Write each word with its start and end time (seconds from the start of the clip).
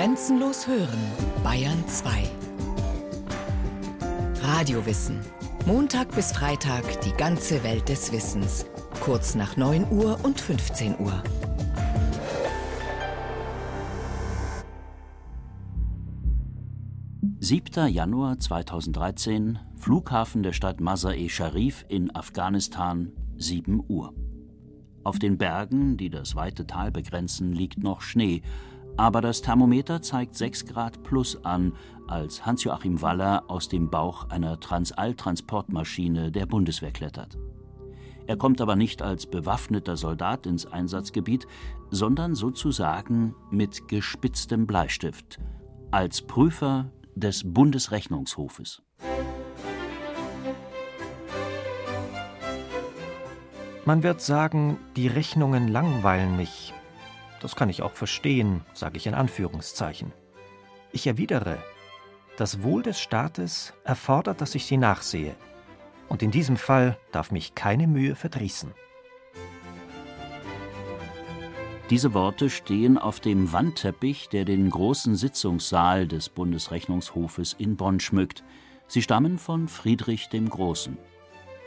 Grenzenlos 0.00 0.66
hören, 0.66 0.98
Bayern 1.44 1.86
2. 1.86 2.22
Radiowissen. 4.40 5.20
Montag 5.66 6.14
bis 6.14 6.32
Freitag 6.32 7.02
die 7.02 7.12
ganze 7.12 7.62
Welt 7.64 7.86
des 7.90 8.10
Wissens. 8.10 8.64
Kurz 9.02 9.34
nach 9.34 9.58
9 9.58 9.92
Uhr 9.92 10.18
und 10.22 10.40
15 10.40 10.98
Uhr. 11.00 11.22
Siebter 17.40 17.86
Januar 17.86 18.38
2013, 18.38 19.58
Flughafen 19.76 20.42
der 20.42 20.54
Stadt 20.54 20.80
Mazar-e 20.80 21.28
Sharif 21.28 21.84
in 21.90 22.16
Afghanistan, 22.16 23.12
7 23.36 23.82
Uhr. 23.86 24.14
Auf 25.04 25.18
den 25.18 25.36
Bergen, 25.36 25.98
die 25.98 26.08
das 26.08 26.36
weite 26.36 26.66
Tal 26.66 26.90
begrenzen, 26.90 27.52
liegt 27.52 27.82
noch 27.82 28.00
Schnee, 28.00 28.40
aber 29.00 29.22
das 29.22 29.40
Thermometer 29.40 30.02
zeigt 30.02 30.36
6 30.36 30.66
Grad 30.66 31.02
plus 31.02 31.42
an, 31.42 31.72
als 32.06 32.44
Hans-Joachim 32.44 33.00
Waller 33.00 33.44
aus 33.48 33.66
dem 33.66 33.88
Bauch 33.88 34.28
einer 34.28 34.60
Transall-Transportmaschine 34.60 36.30
der 36.30 36.44
Bundeswehr 36.44 36.90
klettert. 36.90 37.38
Er 38.26 38.36
kommt 38.36 38.60
aber 38.60 38.76
nicht 38.76 39.00
als 39.00 39.24
bewaffneter 39.24 39.96
Soldat 39.96 40.44
ins 40.44 40.66
Einsatzgebiet, 40.66 41.46
sondern 41.88 42.34
sozusagen 42.34 43.34
mit 43.50 43.88
gespitztem 43.88 44.66
Bleistift, 44.66 45.38
als 45.90 46.20
Prüfer 46.20 46.90
des 47.14 47.42
Bundesrechnungshofes. 47.46 48.82
Man 53.86 54.02
wird 54.02 54.20
sagen, 54.20 54.76
die 54.94 55.06
Rechnungen 55.06 55.68
langweilen 55.68 56.36
mich. 56.36 56.74
Das 57.40 57.56
kann 57.56 57.70
ich 57.70 57.82
auch 57.82 57.92
verstehen, 57.92 58.64
sage 58.74 58.98
ich 58.98 59.06
in 59.06 59.14
Anführungszeichen. 59.14 60.12
Ich 60.92 61.06
erwidere, 61.06 61.58
das 62.36 62.62
Wohl 62.62 62.82
des 62.82 63.00
Staates 63.00 63.72
erfordert, 63.84 64.40
dass 64.40 64.54
ich 64.54 64.66
sie 64.66 64.76
nachsehe. 64.76 65.34
Und 66.08 66.22
in 66.22 66.30
diesem 66.30 66.56
Fall 66.56 66.98
darf 67.12 67.30
mich 67.30 67.54
keine 67.54 67.86
Mühe 67.86 68.14
verdrießen. 68.14 68.72
Diese 71.90 72.14
Worte 72.14 72.50
stehen 72.50 72.98
auf 72.98 73.18
dem 73.18 73.52
Wandteppich, 73.52 74.28
der 74.28 74.44
den 74.44 74.70
großen 74.70 75.16
Sitzungssaal 75.16 76.06
des 76.06 76.28
Bundesrechnungshofes 76.28 77.54
in 77.58 77.76
Bonn 77.76 77.98
schmückt. 77.98 78.44
Sie 78.86 79.02
stammen 79.02 79.38
von 79.38 79.66
Friedrich 79.66 80.28
dem 80.28 80.48
Großen. 80.48 80.98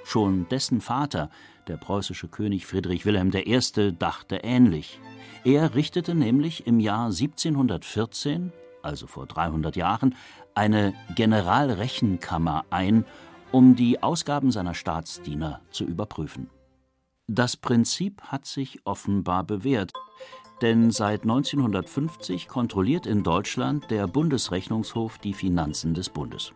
Schon 0.05 0.47
dessen 0.49 0.81
Vater, 0.81 1.29
der 1.67 1.77
preußische 1.77 2.27
König 2.27 2.65
Friedrich 2.65 3.05
Wilhelm 3.05 3.31
I., 3.33 3.93
dachte 3.97 4.37
ähnlich. 4.43 4.99
Er 5.43 5.75
richtete 5.75 6.15
nämlich 6.15 6.67
im 6.67 6.79
Jahr 6.79 7.05
1714, 7.05 8.51
also 8.81 9.07
vor 9.07 9.25
300 9.25 9.75
Jahren, 9.75 10.15
eine 10.55 10.93
Generalrechenkammer 11.15 12.65
ein, 12.69 13.05
um 13.51 13.75
die 13.75 14.01
Ausgaben 14.01 14.51
seiner 14.51 14.73
Staatsdiener 14.73 15.61
zu 15.69 15.85
überprüfen. 15.85 16.49
Das 17.27 17.55
Prinzip 17.55 18.21
hat 18.23 18.45
sich 18.45 18.79
offenbar 18.85 19.43
bewährt, 19.43 19.93
denn 20.61 20.91
seit 20.91 21.23
1950 21.23 22.47
kontrolliert 22.47 23.05
in 23.05 23.23
Deutschland 23.23 23.89
der 23.91 24.07
Bundesrechnungshof 24.07 25.17
die 25.17 25.33
Finanzen 25.33 25.93
des 25.93 26.09
Bundes 26.09 26.53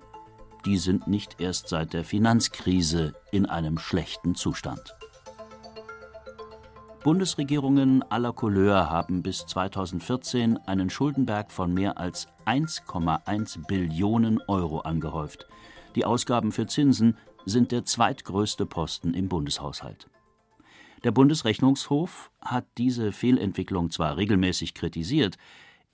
die 0.68 0.78
sind 0.78 1.08
nicht 1.08 1.40
erst 1.40 1.70
seit 1.70 1.94
der 1.94 2.04
Finanzkrise 2.04 3.14
in 3.32 3.46
einem 3.46 3.78
schlechten 3.78 4.36
Zustand. 4.36 4.98
Bundesregierungen 7.06 8.04
aller 8.12 8.34
Couleur 8.34 8.90
haben 8.90 9.24
bis 9.24 9.46
2014 9.46 10.58
einen 10.58 10.90
Schuldenberg 10.90 11.54
von 11.54 11.74
mehr 11.74 11.98
als 11.98 12.28
1,1 12.46 13.66
Billionen 13.66 14.42
Euro 14.50 14.82
angehäuft. 14.82 15.48
Die 15.96 16.04
Ausgaben 16.04 16.52
für 16.52 16.68
Zinsen 16.68 17.18
sind 17.46 17.72
der 17.72 17.86
zweitgrößte 17.86 18.66
Posten 18.66 19.14
im 19.14 19.30
Bundeshaushalt. 19.30 20.10
Der 21.06 21.12
Bundesrechnungshof 21.12 22.30
hat 22.42 22.66
diese 22.78 23.14
Fehlentwicklung 23.14 23.90
zwar 23.90 24.18
regelmäßig 24.18 24.74
kritisiert, 24.74 25.38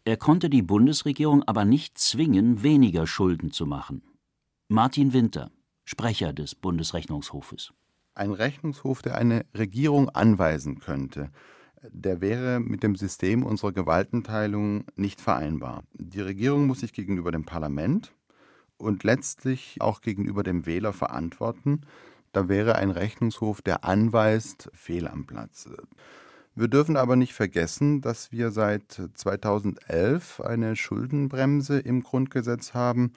er 0.03 0.17
konnte 0.17 0.49
die 0.49 0.63
Bundesregierung 0.63 1.43
aber 1.43 1.63
nicht 1.63 1.99
zwingen, 1.99 2.63
weniger 2.63 3.05
Schulden 3.05 3.51
zu 3.51 3.67
machen. 3.67 4.01
Martin 4.69 5.11
Winter, 5.11 5.51
Sprecher 5.83 6.31
des 6.31 6.55
Bundesrechnungshofes. 6.55 7.73
Ein 8.15 8.31
Rechnungshof, 8.31 9.01
der 9.01 9.17
eine 9.17 9.45
Regierung 9.53 10.09
anweisen 10.09 10.79
könnte, 10.79 11.31
der 11.91 12.21
wäre 12.21 12.61
mit 12.61 12.81
dem 12.81 12.95
System 12.95 13.43
unserer 13.43 13.73
Gewaltenteilung 13.73 14.85
nicht 14.95 15.19
vereinbar. 15.19 15.83
Die 15.93 16.21
Regierung 16.21 16.65
muss 16.65 16.79
sich 16.79 16.93
gegenüber 16.93 17.31
dem 17.31 17.43
Parlament 17.43 18.13
und 18.77 19.03
letztlich 19.03 19.77
auch 19.81 19.99
gegenüber 19.99 20.43
dem 20.43 20.65
Wähler 20.65 20.93
verantworten. 20.93 21.81
Da 22.31 22.47
wäre 22.47 22.75
ein 22.75 22.89
Rechnungshof, 22.89 23.61
der 23.61 23.83
anweist, 23.83 24.71
fehl 24.73 25.09
am 25.09 25.25
Platz. 25.25 25.69
Wir 26.55 26.69
dürfen 26.69 26.95
aber 26.95 27.17
nicht 27.17 27.33
vergessen, 27.33 27.99
dass 27.99 28.31
wir 28.31 28.51
seit 28.51 29.09
2011 29.13 30.39
eine 30.39 30.77
Schuldenbremse 30.77 31.79
im 31.79 32.01
Grundgesetz 32.01 32.73
haben, 32.73 33.11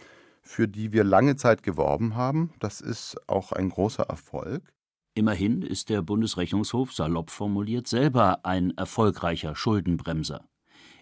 für 0.46 0.68
die 0.68 0.92
wir 0.92 1.04
lange 1.04 1.36
Zeit 1.36 1.62
geworben 1.62 2.14
haben. 2.14 2.52
Das 2.60 2.80
ist 2.80 3.16
auch 3.28 3.52
ein 3.52 3.68
großer 3.68 4.04
Erfolg. 4.04 4.72
Immerhin 5.14 5.62
ist 5.62 5.88
der 5.88 6.02
Bundesrechnungshof 6.02 6.92
salopp 6.92 7.30
formuliert 7.30 7.88
selber 7.88 8.44
ein 8.44 8.76
erfolgreicher 8.76 9.56
Schuldenbremser. 9.56 10.44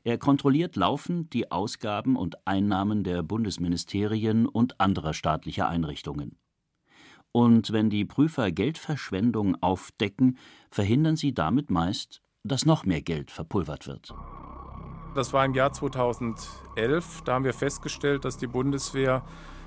Er 0.02 0.18
kontrolliert 0.18 0.76
laufend 0.76 1.32
die 1.32 1.50
Ausgaben 1.50 2.16
und 2.16 2.46
Einnahmen 2.46 3.04
der 3.04 3.22
Bundesministerien 3.22 4.46
und 4.46 4.80
anderer 4.80 5.14
staatlicher 5.14 5.68
Einrichtungen. 5.68 6.38
Und 7.32 7.72
wenn 7.72 7.90
die 7.90 8.04
Prüfer 8.04 8.52
Geldverschwendung 8.52 9.60
aufdecken, 9.62 10.38
verhindern 10.70 11.16
sie 11.16 11.34
damit 11.34 11.70
meist, 11.70 12.22
dass 12.44 12.66
noch 12.66 12.84
mehr 12.84 13.02
Geld 13.02 13.30
verpulvert 13.30 13.86
wird. 13.88 14.14
Das 15.14 15.32
war 15.32 15.44
im 15.44 15.54
Jahr 15.54 15.72
2011. 15.72 17.22
Da 17.24 17.34
haben 17.34 17.44
wir 17.44 17.54
festgestellt, 17.54 18.24
dass 18.24 18.36
die 18.36 18.48
Bundeswehr 18.48 19.22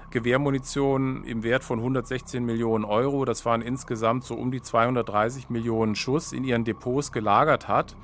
Gewehrmunition 0.10 1.24
im 1.24 1.44
Wert 1.44 1.64
von 1.64 1.80
116 1.80 2.44
Millionen 2.46 2.86
Euro, 2.86 3.26
das 3.26 3.46
waren 3.46 3.62
insgesamt 3.62 4.24
so 4.24 4.36
um 4.36 4.52
die 4.52 4.62
230 4.62 5.50
Millionen 5.50 5.96
Schuss, 5.96 6.32
in 6.32 6.44
ihren 6.44 6.64
Depots 6.64 7.12
gelagert 7.12 7.68
hat. 7.68 7.96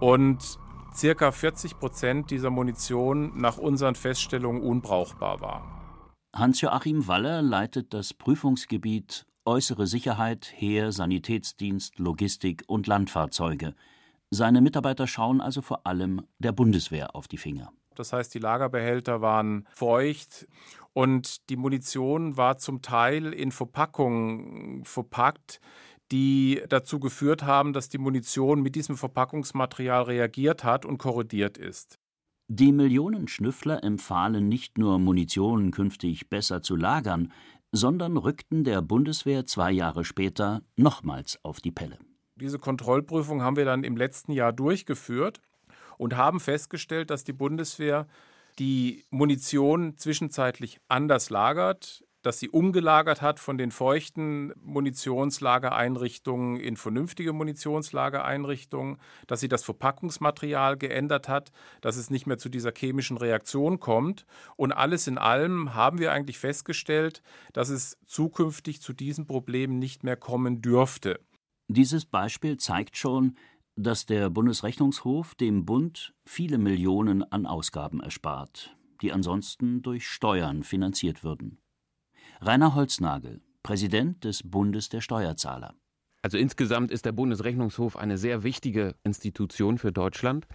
Und 0.00 0.58
circa 0.94 1.32
40 1.32 1.78
Prozent 1.78 2.30
dieser 2.30 2.50
Munition 2.50 3.32
nach 3.36 3.58
unseren 3.58 3.94
Feststellungen 3.94 4.62
unbrauchbar 4.62 5.40
war. 5.40 5.62
Hans-Joachim 6.34 7.06
Waller 7.08 7.42
leitet 7.42 7.92
das 7.92 8.14
Prüfungsgebiet 8.14 9.26
Äußere 9.46 9.86
Sicherheit, 9.86 10.52
Heer, 10.54 10.92
Sanitätsdienst, 10.92 11.98
Logistik 11.98 12.62
und 12.66 12.86
Landfahrzeuge. 12.86 13.74
Seine 14.30 14.60
Mitarbeiter 14.60 15.06
schauen 15.08 15.40
also 15.40 15.60
vor 15.60 15.86
allem 15.86 16.22
der 16.38 16.52
Bundeswehr 16.52 17.16
auf 17.16 17.26
die 17.26 17.36
Finger. 17.36 17.72
Das 17.96 18.12
heißt, 18.12 18.32
die 18.32 18.38
Lagerbehälter 18.38 19.20
waren 19.20 19.66
feucht 19.72 20.46
und 20.92 21.50
die 21.50 21.56
Munition 21.56 22.36
war 22.36 22.58
zum 22.58 22.80
Teil 22.80 23.32
in 23.32 23.50
Verpackungen 23.50 24.84
verpackt, 24.84 25.60
die 26.12 26.62
dazu 26.68 27.00
geführt 27.00 27.42
haben, 27.42 27.72
dass 27.72 27.88
die 27.88 27.98
Munition 27.98 28.62
mit 28.62 28.76
diesem 28.76 28.96
Verpackungsmaterial 28.96 30.04
reagiert 30.04 30.64
hat 30.64 30.84
und 30.84 30.98
korrodiert 30.98 31.58
ist. 31.58 31.98
Die 32.48 32.72
Millionen 32.72 33.28
Schnüffler 33.28 33.84
empfahlen 33.84 34.48
nicht 34.48 34.78
nur 34.78 34.98
Munition 34.98 35.70
künftig 35.70 36.28
besser 36.28 36.62
zu 36.62 36.74
lagern, 36.74 37.32
sondern 37.70 38.16
rückten 38.16 38.64
der 38.64 38.82
Bundeswehr 38.82 39.46
zwei 39.46 39.70
Jahre 39.70 40.04
später 40.04 40.62
nochmals 40.76 41.38
auf 41.44 41.60
die 41.60 41.70
Pelle. 41.70 41.98
Diese 42.40 42.58
Kontrollprüfung 42.58 43.42
haben 43.42 43.56
wir 43.56 43.64
dann 43.64 43.84
im 43.84 43.96
letzten 43.96 44.32
Jahr 44.32 44.52
durchgeführt 44.52 45.40
und 45.98 46.16
haben 46.16 46.40
festgestellt, 46.40 47.10
dass 47.10 47.24
die 47.24 47.32
Bundeswehr 47.32 48.06
die 48.58 49.04
Munition 49.10 49.96
zwischenzeitlich 49.96 50.80
anders 50.88 51.30
lagert, 51.30 52.04
dass 52.22 52.38
sie 52.38 52.50
umgelagert 52.50 53.22
hat 53.22 53.40
von 53.40 53.56
den 53.56 53.70
feuchten 53.70 54.52
Munitionslagereinrichtungen 54.62 56.60
in 56.60 56.76
vernünftige 56.76 57.32
Munitionslagereinrichtungen, 57.32 58.98
dass 59.26 59.40
sie 59.40 59.48
das 59.48 59.64
Verpackungsmaterial 59.64 60.76
geändert 60.76 61.28
hat, 61.28 61.50
dass 61.80 61.96
es 61.96 62.10
nicht 62.10 62.26
mehr 62.26 62.38
zu 62.38 62.48
dieser 62.48 62.72
chemischen 62.76 63.16
Reaktion 63.16 63.80
kommt. 63.80 64.26
Und 64.56 64.72
alles 64.72 65.06
in 65.06 65.16
allem 65.16 65.74
haben 65.74 65.98
wir 65.98 66.12
eigentlich 66.12 66.38
festgestellt, 66.38 67.22
dass 67.52 67.70
es 67.70 67.96
zukünftig 68.04 68.82
zu 68.82 68.92
diesen 68.92 69.26
Problemen 69.26 69.78
nicht 69.78 70.04
mehr 70.04 70.16
kommen 70.16 70.60
dürfte. 70.60 71.20
Dieses 71.72 72.04
Beispiel 72.04 72.56
zeigt 72.56 72.96
schon, 72.96 73.36
dass 73.76 74.04
der 74.04 74.28
Bundesrechnungshof 74.28 75.36
dem 75.36 75.64
Bund 75.66 76.12
viele 76.24 76.58
Millionen 76.58 77.22
an 77.22 77.46
Ausgaben 77.46 78.00
erspart, 78.00 78.76
die 79.02 79.12
ansonsten 79.12 79.80
durch 79.80 80.08
Steuern 80.08 80.64
finanziert 80.64 81.22
würden. 81.22 81.60
Rainer 82.40 82.74
Holznagel, 82.74 83.40
Präsident 83.62 84.24
des 84.24 84.42
Bundes 84.42 84.88
der 84.88 85.00
Steuerzahler. 85.00 85.76
Also 86.22 86.38
insgesamt 86.38 86.90
ist 86.90 87.04
der 87.04 87.12
Bundesrechnungshof 87.12 87.96
eine 87.96 88.18
sehr 88.18 88.42
wichtige 88.42 88.96
Institution 89.04 89.78
für 89.78 89.92
Deutschland. 89.92 90.48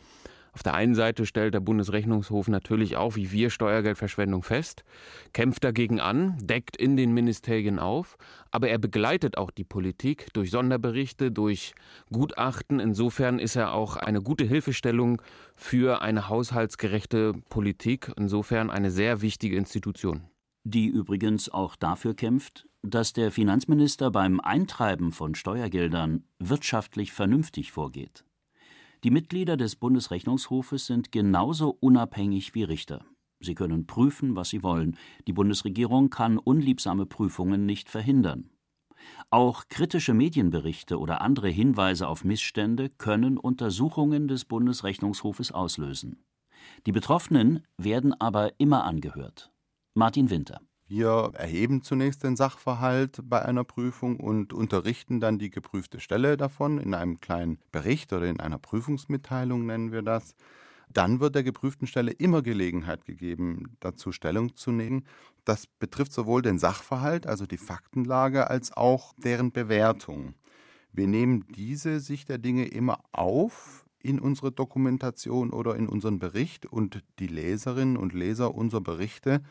Auf 0.55 0.63
der 0.63 0.73
einen 0.73 0.95
Seite 0.95 1.25
stellt 1.25 1.53
der 1.53 1.59
Bundesrechnungshof 1.59 2.47
natürlich 2.47 2.95
auch, 2.95 3.17
wie 3.17 3.33
wir, 3.33 3.49
Steuergeldverschwendung 3.49 4.41
fest, 4.41 4.85
kämpft 5.33 5.65
dagegen 5.65 5.99
an, 5.99 6.37
deckt 6.41 6.77
in 6.77 6.95
den 6.95 7.13
Ministerien 7.13 7.77
auf, 7.77 8.17
aber 8.51 8.69
er 8.69 8.77
begleitet 8.77 9.37
auch 9.37 9.51
die 9.51 9.65
Politik 9.65 10.31
durch 10.31 10.51
Sonderberichte, 10.51 11.29
durch 11.29 11.75
Gutachten. 12.09 12.79
Insofern 12.79 13.37
ist 13.37 13.57
er 13.57 13.73
auch 13.73 13.97
eine 13.97 14.21
gute 14.21 14.45
Hilfestellung 14.45 15.21
für 15.57 16.01
eine 16.01 16.29
haushaltsgerechte 16.29 17.33
Politik, 17.49 18.13
insofern 18.15 18.69
eine 18.69 18.91
sehr 18.91 19.21
wichtige 19.21 19.57
Institution. 19.57 20.21
Die 20.63 20.87
übrigens 20.87 21.49
auch 21.49 21.75
dafür 21.75 22.15
kämpft, 22.15 22.65
dass 22.81 23.11
der 23.11 23.33
Finanzminister 23.33 24.09
beim 24.09 24.39
Eintreiben 24.39 25.11
von 25.11 25.35
Steuergeldern 25.35 26.23
wirtschaftlich 26.39 27.11
vernünftig 27.11 27.73
vorgeht. 27.73 28.23
Die 29.05 29.11
Mitglieder 29.11 29.55
des 29.55 29.75
Bundesrechnungshofes 29.75 30.87
sind 30.87 31.11
genauso 31.11 31.77
unabhängig 31.79 32.55
wie 32.55 32.63
Richter. 32.63 33.05
Sie 33.39 33.53
können 33.53 33.85
prüfen, 33.85 34.35
was 34.35 34.49
sie 34.49 34.63
wollen. 34.63 34.97
Die 35.27 35.33
Bundesregierung 35.33 36.09
kann 36.09 36.39
unliebsame 36.39 37.05
Prüfungen 37.05 37.67
nicht 37.67 37.87
verhindern. 37.87 38.49
Auch 39.29 39.65
kritische 39.69 40.15
Medienberichte 40.15 40.97
oder 40.97 41.21
andere 41.21 41.49
Hinweise 41.49 42.07
auf 42.07 42.23
Missstände 42.23 42.89
können 42.89 43.37
Untersuchungen 43.37 44.27
des 44.27 44.45
Bundesrechnungshofes 44.45 45.51
auslösen. 45.51 46.23
Die 46.87 46.91
Betroffenen 46.91 47.61
werden 47.77 48.19
aber 48.19 48.59
immer 48.59 48.85
angehört. 48.85 49.51
Martin 49.93 50.31
Winter 50.31 50.61
wir 50.87 51.31
erheben 51.33 51.81
zunächst 51.81 52.23
den 52.23 52.35
Sachverhalt 52.35 53.19
bei 53.23 53.43
einer 53.43 53.63
Prüfung 53.63 54.19
und 54.19 54.53
unterrichten 54.53 55.19
dann 55.19 55.39
die 55.39 55.49
geprüfte 55.49 55.99
Stelle 55.99 56.37
davon 56.37 56.77
in 56.77 56.93
einem 56.93 57.19
kleinen 57.19 57.57
Bericht 57.71 58.13
oder 58.13 58.27
in 58.27 58.39
einer 58.39 58.59
Prüfungsmitteilung 58.59 59.65
nennen 59.65 59.91
wir 59.91 60.03
das. 60.03 60.35
Dann 60.93 61.19
wird 61.19 61.33
der 61.33 61.43
geprüften 61.43 61.87
Stelle 61.87 62.11
immer 62.11 62.43
Gelegenheit 62.43 63.05
gegeben, 63.05 63.75
dazu 63.79 64.11
Stellung 64.11 64.55
zu 64.55 64.71
nehmen. 64.71 65.05
Das 65.43 65.65
betrifft 65.65 66.13
sowohl 66.13 66.43
den 66.43 66.59
Sachverhalt, 66.59 67.25
also 67.25 67.47
die 67.47 67.57
Faktenlage, 67.57 68.49
als 68.49 68.71
auch 68.71 69.13
deren 69.17 69.51
Bewertung. 69.51 70.35
Wir 70.93 71.07
nehmen 71.07 71.45
diese 71.49 71.99
Sicht 71.99 72.29
der 72.29 72.37
Dinge 72.37 72.67
immer 72.67 72.99
auf 73.11 73.85
in 74.01 74.19
unsere 74.19 74.51
Dokumentation 74.51 75.49
oder 75.49 75.75
in 75.75 75.89
unseren 75.89 76.19
Bericht 76.19 76.67
und 76.67 77.03
die 77.17 77.27
Leserinnen 77.27 77.97
und 77.97 78.13
Leser 78.13 78.53
unserer 78.53 78.81
Berichte 78.81 79.41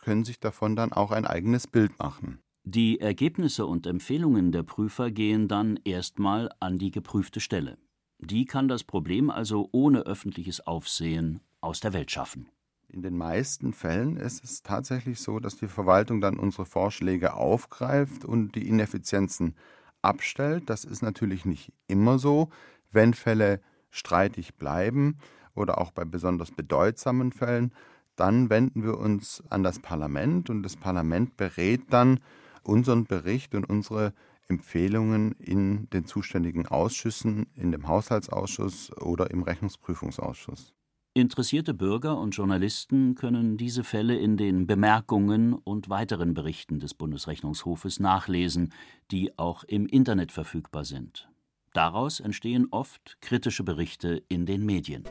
können 0.00 0.24
sich 0.24 0.40
davon 0.40 0.76
dann 0.76 0.92
auch 0.92 1.10
ein 1.10 1.26
eigenes 1.26 1.66
Bild 1.66 1.98
machen. 1.98 2.40
Die 2.64 3.00
Ergebnisse 3.00 3.66
und 3.66 3.86
Empfehlungen 3.86 4.52
der 4.52 4.62
Prüfer 4.62 5.10
gehen 5.10 5.48
dann 5.48 5.78
erstmal 5.84 6.50
an 6.60 6.78
die 6.78 6.90
geprüfte 6.90 7.40
Stelle. 7.40 7.78
Die 8.18 8.44
kann 8.44 8.68
das 8.68 8.84
Problem 8.84 9.30
also 9.30 9.68
ohne 9.72 10.00
öffentliches 10.00 10.66
Aufsehen 10.66 11.40
aus 11.60 11.80
der 11.80 11.94
Welt 11.94 12.10
schaffen. 12.10 12.48
In 12.88 13.02
den 13.02 13.16
meisten 13.16 13.72
Fällen 13.72 14.16
ist 14.16 14.44
es 14.44 14.62
tatsächlich 14.62 15.20
so, 15.20 15.38
dass 15.38 15.56
die 15.56 15.68
Verwaltung 15.68 16.20
dann 16.20 16.38
unsere 16.38 16.66
Vorschläge 16.66 17.34
aufgreift 17.34 18.24
und 18.24 18.54
die 18.56 18.68
Ineffizienzen 18.68 19.54
abstellt. 20.02 20.68
Das 20.68 20.84
ist 20.84 21.00
natürlich 21.02 21.44
nicht 21.44 21.72
immer 21.86 22.18
so. 22.18 22.50
Wenn 22.90 23.14
Fälle 23.14 23.60
streitig 23.90 24.56
bleiben 24.56 25.18
oder 25.54 25.78
auch 25.78 25.92
bei 25.92 26.04
besonders 26.04 26.50
bedeutsamen 26.50 27.32
Fällen, 27.32 27.72
dann 28.20 28.50
wenden 28.50 28.84
wir 28.84 28.98
uns 28.98 29.42
an 29.48 29.62
das 29.62 29.78
Parlament 29.78 30.50
und 30.50 30.62
das 30.62 30.76
Parlament 30.76 31.38
berät 31.38 31.80
dann 31.88 32.20
unseren 32.62 33.06
Bericht 33.06 33.54
und 33.54 33.64
unsere 33.64 34.12
Empfehlungen 34.46 35.32
in 35.38 35.88
den 35.90 36.04
zuständigen 36.04 36.66
Ausschüssen, 36.66 37.46
in 37.54 37.72
dem 37.72 37.88
Haushaltsausschuss 37.88 38.92
oder 38.98 39.30
im 39.30 39.42
Rechnungsprüfungsausschuss. 39.42 40.74
Interessierte 41.14 41.72
Bürger 41.72 42.18
und 42.18 42.32
Journalisten 42.32 43.14
können 43.14 43.56
diese 43.56 43.84
Fälle 43.84 44.16
in 44.16 44.36
den 44.36 44.66
Bemerkungen 44.66 45.54
und 45.54 45.88
weiteren 45.88 46.34
Berichten 46.34 46.78
des 46.78 46.92
Bundesrechnungshofes 46.92 48.00
nachlesen, 48.00 48.72
die 49.10 49.36
auch 49.38 49.64
im 49.64 49.86
Internet 49.86 50.30
verfügbar 50.30 50.84
sind. 50.84 51.28
Daraus 51.72 52.20
entstehen 52.20 52.68
oft 52.70 53.16
kritische 53.22 53.64
Berichte 53.64 54.22
in 54.28 54.44
den 54.44 54.66
Medien. 54.66 55.04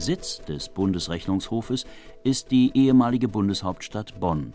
Sitz 0.00 0.40
des 0.40 0.70
Bundesrechnungshofes 0.70 1.84
ist 2.24 2.50
die 2.50 2.70
ehemalige 2.74 3.28
Bundeshauptstadt 3.28 4.18
Bonn. 4.18 4.54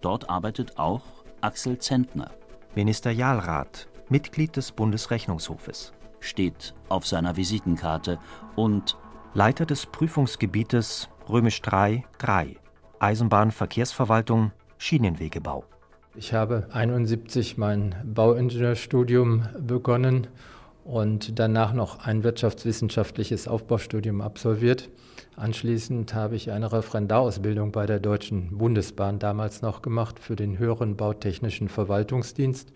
Dort 0.00 0.30
arbeitet 0.30 0.78
auch 0.78 1.02
Axel 1.40 1.78
Zentner. 1.78 2.30
Ministerialrat, 2.74 3.88
Mitglied 4.08 4.56
des 4.56 4.70
Bundesrechnungshofes. 4.72 5.92
Steht 6.20 6.74
auf 6.88 7.06
seiner 7.06 7.36
Visitenkarte 7.36 8.18
und 8.54 8.96
Leiter 9.34 9.66
des 9.66 9.86
Prüfungsgebietes 9.86 11.08
Römisch 11.28 11.60
3 11.62 12.04
3 12.18 12.56
Eisenbahnverkehrsverwaltung 13.00 14.52
Schienenwegebau. 14.78 15.64
Ich 16.14 16.32
habe 16.32 16.68
71 16.72 17.58
mein 17.58 17.94
Bauingenieurstudium 18.04 19.48
begonnen 19.58 20.28
und 20.86 21.40
danach 21.40 21.72
noch 21.72 21.98
ein 21.98 22.22
wirtschaftswissenschaftliches 22.22 23.48
Aufbaustudium 23.48 24.20
absolviert. 24.20 24.88
Anschließend 25.34 26.14
habe 26.14 26.36
ich 26.36 26.52
eine 26.52 26.72
Referendarausbildung 26.72 27.72
bei 27.72 27.86
der 27.86 27.98
Deutschen 27.98 28.56
Bundesbahn 28.56 29.18
damals 29.18 29.62
noch 29.62 29.82
gemacht 29.82 30.20
für 30.20 30.36
den 30.36 30.58
höheren 30.58 30.96
bautechnischen 30.96 31.68
Verwaltungsdienst. 31.68 32.72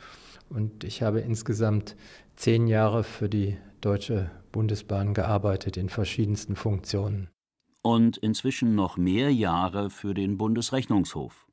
Und 0.48 0.82
ich 0.82 1.02
habe 1.02 1.20
insgesamt 1.20 1.94
zehn 2.34 2.66
Jahre 2.66 3.04
für 3.04 3.28
die 3.28 3.56
Deutsche 3.80 4.32
Bundesbahn 4.50 5.14
gearbeitet 5.14 5.76
in 5.76 5.88
verschiedensten 5.88 6.56
Funktionen. 6.56 7.30
Und 7.82 8.16
inzwischen 8.16 8.74
noch 8.74 8.96
mehr 8.96 9.32
Jahre 9.32 9.88
für 9.88 10.14
den 10.14 10.36
Bundesrechnungshof. 10.36 11.46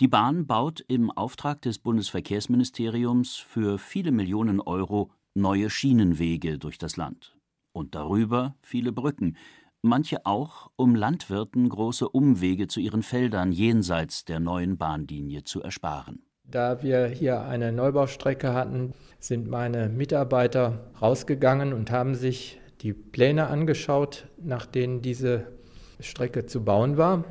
Die 0.00 0.08
Bahn 0.08 0.48
baut 0.48 0.84
im 0.88 1.12
Auftrag 1.12 1.62
des 1.62 1.78
Bundesverkehrsministeriums 1.78 3.36
für 3.36 3.78
viele 3.78 4.10
Millionen 4.10 4.60
Euro 4.60 5.12
neue 5.34 5.70
Schienenwege 5.70 6.58
durch 6.58 6.78
das 6.78 6.96
Land. 6.96 7.36
Und 7.72 7.94
darüber 7.94 8.54
viele 8.62 8.92
Brücken, 8.92 9.36
manche 9.82 10.24
auch, 10.24 10.70
um 10.76 10.94
Landwirten 10.94 11.68
große 11.68 12.08
Umwege 12.08 12.68
zu 12.68 12.80
ihren 12.80 13.02
Feldern 13.02 13.52
jenseits 13.52 14.24
der 14.24 14.40
neuen 14.40 14.78
Bahnlinie 14.78 15.44
zu 15.44 15.62
ersparen. 15.62 16.22
Da 16.44 16.82
wir 16.82 17.06
hier 17.06 17.42
eine 17.42 17.72
Neubaustrecke 17.72 18.52
hatten, 18.52 18.92
sind 19.18 19.48
meine 19.48 19.88
Mitarbeiter 19.88 20.92
rausgegangen 21.00 21.72
und 21.72 21.90
haben 21.90 22.14
sich 22.14 22.60
die 22.82 22.92
Pläne 22.92 23.46
angeschaut, 23.46 24.28
nach 24.36 24.66
denen 24.66 25.00
diese 25.00 25.48
Strecke 26.00 26.44
zu 26.46 26.62
bauen 26.64 26.96
war 26.96 27.24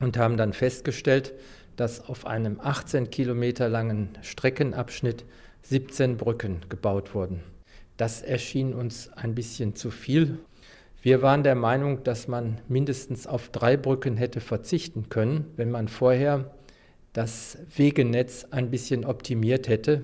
und 0.00 0.18
haben 0.18 0.36
dann 0.36 0.52
festgestellt, 0.52 1.34
dass 1.76 2.08
auf 2.08 2.26
einem 2.26 2.60
18 2.60 3.10
Kilometer 3.10 3.68
langen 3.68 4.10
Streckenabschnitt 4.22 5.24
17 5.62 6.16
Brücken 6.16 6.60
gebaut 6.68 7.14
wurden. 7.14 7.40
Das 7.96 8.22
erschien 8.22 8.74
uns 8.74 9.12
ein 9.12 9.34
bisschen 9.34 9.74
zu 9.76 9.90
viel. 9.90 10.38
Wir 11.02 11.22
waren 11.22 11.42
der 11.42 11.54
Meinung, 11.54 12.04
dass 12.04 12.28
man 12.28 12.60
mindestens 12.68 13.26
auf 13.26 13.48
drei 13.48 13.76
Brücken 13.76 14.16
hätte 14.16 14.40
verzichten 14.40 15.08
können, 15.08 15.46
wenn 15.56 15.70
man 15.70 15.88
vorher 15.88 16.54
das 17.12 17.58
Wegenetz 17.76 18.46
ein 18.50 18.70
bisschen 18.70 19.04
optimiert 19.04 19.68
hätte 19.68 20.02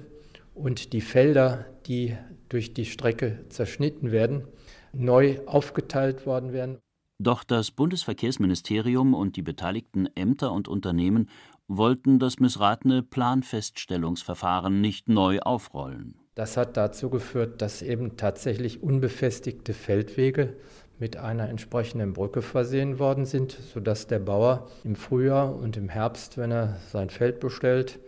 und 0.55 0.93
die 0.93 1.01
Felder, 1.01 1.67
die 1.87 2.17
durch 2.49 2.75
die 2.75 2.85
Strecke 2.85 3.39
zerschnitten 3.49 4.11
werden, 4.13 4.45
neu 4.93 5.39
aufgeteilt 5.47 6.27
worden 6.27 6.53
wären. 6.53 6.79
Doch 7.21 7.43
das 7.43 7.73
Bundesverkehrsministerium 7.73 9.13
und 9.13 9.35
die 9.35 9.43
beteiligten 9.43 10.09
Ämter 10.15 10.53
und 10.53 10.69
Unternehmen 10.69 11.29
wollten 11.67 12.21
das 12.21 12.39
missratene 12.39 13.03
Planfeststellungsverfahren 13.03 14.81
nicht 14.81 15.09
neu 15.09 15.41
aufrollen. 15.41 16.15
Das 16.37 16.57
hat 16.57 16.77
dazu 16.77 17.11
geführt, 17.11 17.61
dass 17.61 17.83
eben 17.83 18.17
tatsächlich 18.17 18.83
unbefestigte 18.83 19.75
Feldwege 19.75 20.55
mit 21.01 21.17
einer 21.17 21.49
entsprechenden 21.49 22.13
Brücke 22.13 22.41
versehen 22.41 23.01
worden 23.01 23.27
sind, 23.27 23.51
sodass 23.53 24.07
der 24.07 24.21
Bauer 24.21 24.69
im 24.85 24.95
Frühjahr 24.95 25.55
und 25.55 25.77
im 25.77 25.89
Herbst, 25.89 26.39
wenn 26.39 26.53
er 26.53 26.77
sein 26.93 27.11
Feld 27.11 27.41
bestellt, 27.41 27.99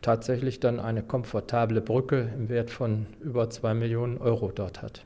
tatsächlich 0.00 0.60
dann 0.60 0.80
eine 0.80 1.02
komfortable 1.02 1.82
Brücke 1.82 2.30
im 2.34 2.48
Wert 2.48 2.70
von 2.70 3.06
über 3.20 3.50
zwei 3.50 3.74
Millionen 3.74 4.16
Euro 4.16 4.50
dort 4.50 4.80
hat. 4.80 5.04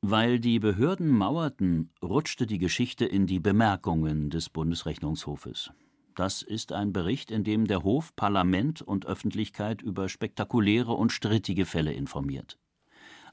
Weil 0.00 0.38
die 0.38 0.60
Behörden 0.60 1.08
mauerten, 1.08 1.90
rutschte 2.02 2.46
die 2.46 2.58
Geschichte 2.58 3.04
in 3.04 3.26
die 3.26 3.40
Bemerkungen 3.40 4.30
des 4.30 4.48
Bundesrechnungshofes. 4.48 5.72
Das 6.14 6.42
ist 6.42 6.72
ein 6.72 6.92
Bericht, 6.92 7.32
in 7.32 7.42
dem 7.42 7.66
der 7.66 7.82
Hof 7.82 8.14
Parlament 8.14 8.80
und 8.80 9.06
Öffentlichkeit 9.06 9.82
über 9.82 10.08
spektakuläre 10.08 10.92
und 10.92 11.10
strittige 11.10 11.66
Fälle 11.66 11.92
informiert. 11.92 12.58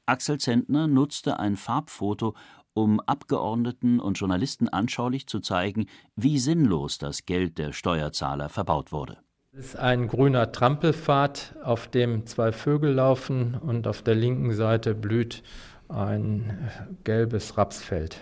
Axel 0.06 0.38
Zentner 0.38 0.88
nutzte 0.88 1.38
ein 1.38 1.56
Farbfoto, 1.56 2.34
um 2.74 3.00
Abgeordneten 3.00 4.00
und 4.00 4.18
Journalisten 4.18 4.68
anschaulich 4.68 5.28
zu 5.28 5.40
zeigen, 5.40 5.86
wie 6.16 6.38
sinnlos 6.38 6.98
das 6.98 7.26
Geld 7.26 7.58
der 7.58 7.72
Steuerzahler 7.72 8.48
verbaut 8.48 8.92
wurde. 8.92 9.18
Es 9.52 9.68
ist 9.68 9.76
ein 9.76 10.06
grüner 10.06 10.52
Trampelpfad, 10.52 11.56
auf 11.64 11.88
dem 11.88 12.26
zwei 12.26 12.52
Vögel 12.52 12.92
laufen 12.92 13.54
und 13.54 13.86
auf 13.86 14.02
der 14.02 14.14
linken 14.14 14.52
Seite 14.52 14.94
blüht 14.94 15.42
ein 15.88 16.70
gelbes 17.04 17.56
Rapsfeld. 17.56 18.20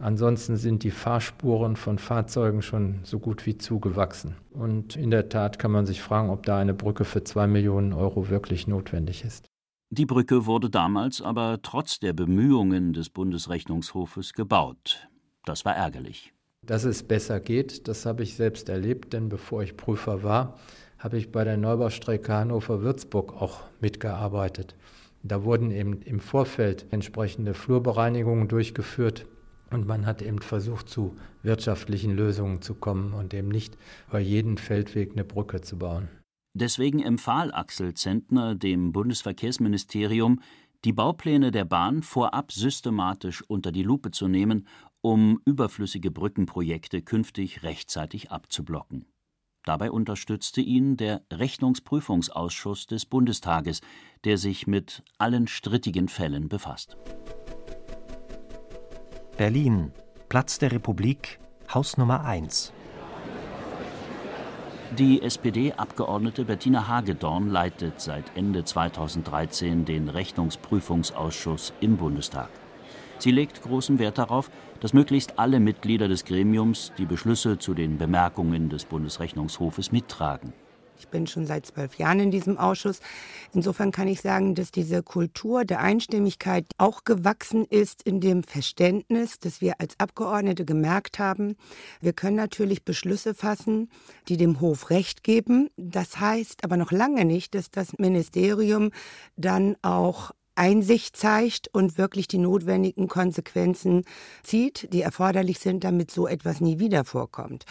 Ansonsten 0.00 0.56
sind 0.56 0.84
die 0.84 0.92
Fahrspuren 0.92 1.74
von 1.74 1.98
Fahrzeugen 1.98 2.62
schon 2.62 3.00
so 3.02 3.18
gut 3.18 3.46
wie 3.46 3.58
zugewachsen. 3.58 4.36
Und 4.50 4.94
in 4.94 5.10
der 5.10 5.28
Tat 5.28 5.58
kann 5.58 5.72
man 5.72 5.86
sich 5.86 6.00
fragen, 6.00 6.30
ob 6.30 6.46
da 6.46 6.58
eine 6.58 6.74
Brücke 6.74 7.04
für 7.04 7.24
zwei 7.24 7.48
Millionen 7.48 7.92
Euro 7.92 8.28
wirklich 8.28 8.68
notwendig 8.68 9.24
ist. 9.24 9.48
Die 9.90 10.06
Brücke 10.06 10.46
wurde 10.46 10.70
damals 10.70 11.20
aber 11.20 11.58
trotz 11.62 11.98
der 11.98 12.12
Bemühungen 12.12 12.92
des 12.92 13.10
Bundesrechnungshofes 13.10 14.34
gebaut. 14.34 15.08
Das 15.44 15.64
war 15.64 15.74
ärgerlich. 15.74 16.32
Dass 16.62 16.84
es 16.84 17.02
besser 17.02 17.40
geht, 17.40 17.88
das 17.88 18.04
habe 18.04 18.22
ich 18.22 18.34
selbst 18.34 18.68
erlebt, 18.68 19.14
denn 19.14 19.28
bevor 19.28 19.62
ich 19.62 19.76
Prüfer 19.76 20.22
war, 20.22 20.58
habe 20.98 21.16
ich 21.16 21.32
bei 21.32 21.42
der 21.42 21.56
Neubaustrecke 21.56 22.32
Hannover-Würzburg 22.32 23.40
auch 23.40 23.60
mitgearbeitet. 23.80 24.76
Da 25.22 25.44
wurden 25.44 25.70
eben 25.70 26.00
im 26.02 26.20
Vorfeld 26.20 26.86
entsprechende 26.90 27.54
Flurbereinigungen 27.54 28.48
durchgeführt 28.48 29.26
und 29.70 29.86
man 29.86 30.06
hat 30.06 30.22
eben 30.22 30.40
versucht, 30.40 30.88
zu 30.88 31.16
wirtschaftlichen 31.42 32.14
Lösungen 32.14 32.62
zu 32.62 32.74
kommen 32.74 33.12
und 33.12 33.34
eben 33.34 33.48
nicht 33.48 33.76
bei 34.10 34.20
jedem 34.20 34.56
Feldweg 34.56 35.12
eine 35.12 35.24
Brücke 35.24 35.60
zu 35.60 35.78
bauen. 35.78 36.08
Deswegen 36.54 37.00
empfahl 37.00 37.52
Axel 37.52 37.94
Zentner 37.94 38.54
dem 38.54 38.92
Bundesverkehrsministerium, 38.92 40.40
die 40.84 40.92
Baupläne 40.92 41.50
der 41.50 41.64
Bahn 41.64 42.02
vorab 42.02 42.52
systematisch 42.52 43.42
unter 43.46 43.72
die 43.72 43.82
Lupe 43.82 44.10
zu 44.10 44.28
nehmen, 44.28 44.66
um 45.00 45.40
überflüssige 45.44 46.10
Brückenprojekte 46.10 47.02
künftig 47.02 47.62
rechtzeitig 47.62 48.30
abzublocken. 48.30 49.06
Dabei 49.68 49.90
unterstützte 49.90 50.62
ihn 50.62 50.96
der 50.96 51.20
Rechnungsprüfungsausschuss 51.30 52.86
des 52.86 53.04
Bundestages, 53.04 53.82
der 54.24 54.38
sich 54.38 54.66
mit 54.66 55.02
allen 55.18 55.46
strittigen 55.46 56.08
Fällen 56.08 56.48
befasst. 56.48 56.96
Berlin, 59.36 59.92
Platz 60.30 60.58
der 60.58 60.72
Republik, 60.72 61.38
Haus 61.74 61.98
Nummer 61.98 62.24
1. 62.24 62.72
Die 64.96 65.20
SPD-Abgeordnete 65.20 66.46
Bettina 66.46 66.88
Hagedorn 66.88 67.50
leitet 67.50 68.00
seit 68.00 68.24
Ende 68.38 68.64
2013 68.64 69.84
den 69.84 70.08
Rechnungsprüfungsausschuss 70.08 71.74
im 71.80 71.98
Bundestag. 71.98 72.48
Sie 73.18 73.32
legt 73.32 73.62
großen 73.62 73.98
Wert 73.98 74.18
darauf, 74.18 74.50
dass 74.80 74.92
möglichst 74.92 75.38
alle 75.38 75.58
Mitglieder 75.58 76.06
des 76.06 76.24
Gremiums 76.24 76.92
die 76.98 77.06
Beschlüsse 77.06 77.58
zu 77.58 77.74
den 77.74 77.98
Bemerkungen 77.98 78.68
des 78.68 78.84
Bundesrechnungshofes 78.84 79.90
mittragen. 79.90 80.52
Ich 80.98 81.08
bin 81.08 81.26
schon 81.26 81.46
seit 81.46 81.64
zwölf 81.64 81.94
Jahren 81.94 82.18
in 82.18 82.30
diesem 82.30 82.58
Ausschuss. 82.58 83.00
Insofern 83.52 83.92
kann 83.92 84.08
ich 84.08 84.20
sagen, 84.20 84.54
dass 84.54 84.72
diese 84.72 85.02
Kultur 85.02 85.64
der 85.64 85.80
Einstimmigkeit 85.80 86.66
auch 86.76 87.04
gewachsen 87.04 87.64
ist 87.64 88.02
in 88.02 88.20
dem 88.20 88.42
Verständnis, 88.42 89.38
dass 89.38 89.60
wir 89.60 89.80
als 89.80 89.94
Abgeordnete 89.98 90.64
gemerkt 90.64 91.18
haben, 91.18 91.56
wir 92.00 92.12
können 92.12 92.36
natürlich 92.36 92.84
Beschlüsse 92.84 93.34
fassen, 93.34 93.90
die 94.28 94.36
dem 94.36 94.60
Hof 94.60 94.90
Recht 94.90 95.22
geben. 95.22 95.70
Das 95.76 96.18
heißt 96.18 96.64
aber 96.64 96.76
noch 96.76 96.90
lange 96.90 97.24
nicht, 97.24 97.54
dass 97.54 97.70
das 97.70 97.96
Ministerium 97.98 98.90
dann 99.36 99.76
auch 99.82 100.32
Einsicht 100.58 101.16
zeigt 101.16 101.68
und 101.72 101.98
wirklich 101.98 102.28
die 102.28 102.38
notwendigen 102.38 103.08
Konsequenzen 103.08 104.04
zieht, 104.42 104.92
die 104.92 105.02
erforderlich 105.02 105.60
sind, 105.60 105.84
damit 105.84 106.10
so 106.10 106.26
etwas 106.26 106.60
nie 106.60 106.78
wieder 106.78 107.04
vorkommt. 107.04 107.64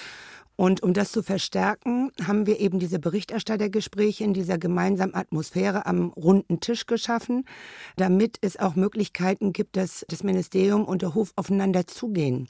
Und 0.57 0.81
um 0.81 0.93
das 0.93 1.11
zu 1.11 1.21
verstärken, 1.21 2.11
haben 2.25 2.47
wir 2.47 2.59
eben 2.59 2.79
diese 2.79 2.97
Berichterstattergespräche 2.97 4.23
in 4.23 4.33
dieser 4.33 4.57
gemeinsamen 4.57 5.13
Atmosphäre 5.13 5.85
am 5.85 6.09
runden 6.09 6.59
Tisch 6.59 6.87
geschaffen, 6.87 7.45
damit 7.95 8.39
es 8.41 8.57
auch 8.57 8.73
Möglichkeiten 8.73 9.53
gibt, 9.53 9.77
dass 9.77 10.03
das 10.09 10.23
Ministerium 10.23 10.83
und 10.83 11.03
der 11.03 11.13
Hof 11.13 11.31
aufeinander 11.35 11.85
zugehen. 11.85 12.49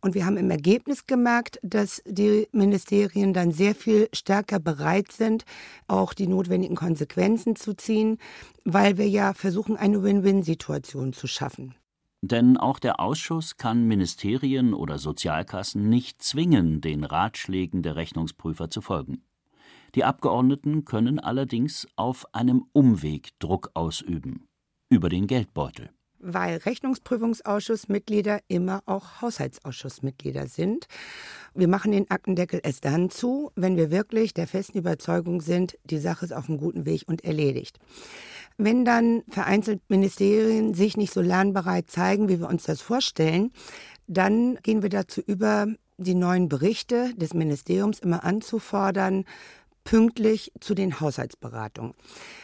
Und 0.00 0.14
wir 0.14 0.24
haben 0.24 0.36
im 0.36 0.52
Ergebnis 0.52 1.06
gemerkt, 1.06 1.58
dass 1.64 2.00
die 2.06 2.46
Ministerien 2.52 3.34
dann 3.34 3.50
sehr 3.50 3.74
viel 3.74 4.08
stärker 4.12 4.60
bereit 4.60 5.10
sind, 5.10 5.44
auch 5.88 6.14
die 6.14 6.28
notwendigen 6.28 6.76
Konsequenzen 6.76 7.56
zu 7.56 7.74
ziehen, 7.74 8.18
weil 8.64 8.98
wir 8.98 9.08
ja 9.08 9.34
versuchen, 9.34 9.76
eine 9.76 10.04
Win-Win-Situation 10.04 11.12
zu 11.12 11.26
schaffen. 11.26 11.74
Denn 12.20 12.56
auch 12.56 12.80
der 12.80 12.98
Ausschuss 12.98 13.56
kann 13.56 13.86
Ministerien 13.86 14.74
oder 14.74 14.98
Sozialkassen 14.98 15.88
nicht 15.88 16.20
zwingen, 16.22 16.80
den 16.80 17.04
Ratschlägen 17.04 17.82
der 17.82 17.94
Rechnungsprüfer 17.94 18.70
zu 18.70 18.80
folgen. 18.80 19.22
Die 19.94 20.04
Abgeordneten 20.04 20.84
können 20.84 21.18
allerdings 21.18 21.86
auf 21.96 22.34
einem 22.34 22.66
Umweg 22.72 23.30
Druck 23.38 23.70
ausüben 23.74 24.48
über 24.90 25.08
den 25.08 25.26
Geldbeutel. 25.26 25.90
Weil 26.20 26.56
Rechnungsprüfungsausschussmitglieder 26.56 28.40
immer 28.48 28.82
auch 28.86 29.22
Haushaltsausschussmitglieder 29.22 30.48
sind. 30.48 30.86
Wir 31.54 31.68
machen 31.68 31.92
den 31.92 32.10
Aktendeckel 32.10 32.60
erst 32.62 32.84
dann 32.84 33.08
zu, 33.08 33.52
wenn 33.54 33.76
wir 33.76 33.92
wirklich 33.92 34.34
der 34.34 34.48
festen 34.48 34.78
Überzeugung 34.78 35.40
sind, 35.40 35.78
die 35.84 35.98
Sache 35.98 36.24
ist 36.24 36.32
auf 36.32 36.48
einem 36.48 36.58
guten 36.58 36.86
Weg 36.86 37.04
und 37.06 37.24
erledigt. 37.24 37.78
Wenn 38.58 38.84
dann 38.84 39.22
vereinzelt 39.28 39.80
Ministerien 39.88 40.74
sich 40.74 40.96
nicht 40.96 41.12
so 41.12 41.20
lernbereit 41.20 41.90
zeigen, 41.90 42.28
wie 42.28 42.40
wir 42.40 42.48
uns 42.48 42.64
das 42.64 42.80
vorstellen, 42.80 43.52
dann 44.08 44.56
gehen 44.62 44.82
wir 44.82 44.90
dazu 44.90 45.20
über, 45.20 45.68
die 45.96 46.14
neuen 46.14 46.48
Berichte 46.48 47.14
des 47.14 47.34
Ministeriums 47.34 47.98
immer 47.98 48.24
anzufordern, 48.24 49.24
pünktlich 49.84 50.52
zu 50.60 50.74
den 50.74 51.00
Haushaltsberatungen. 51.00 51.94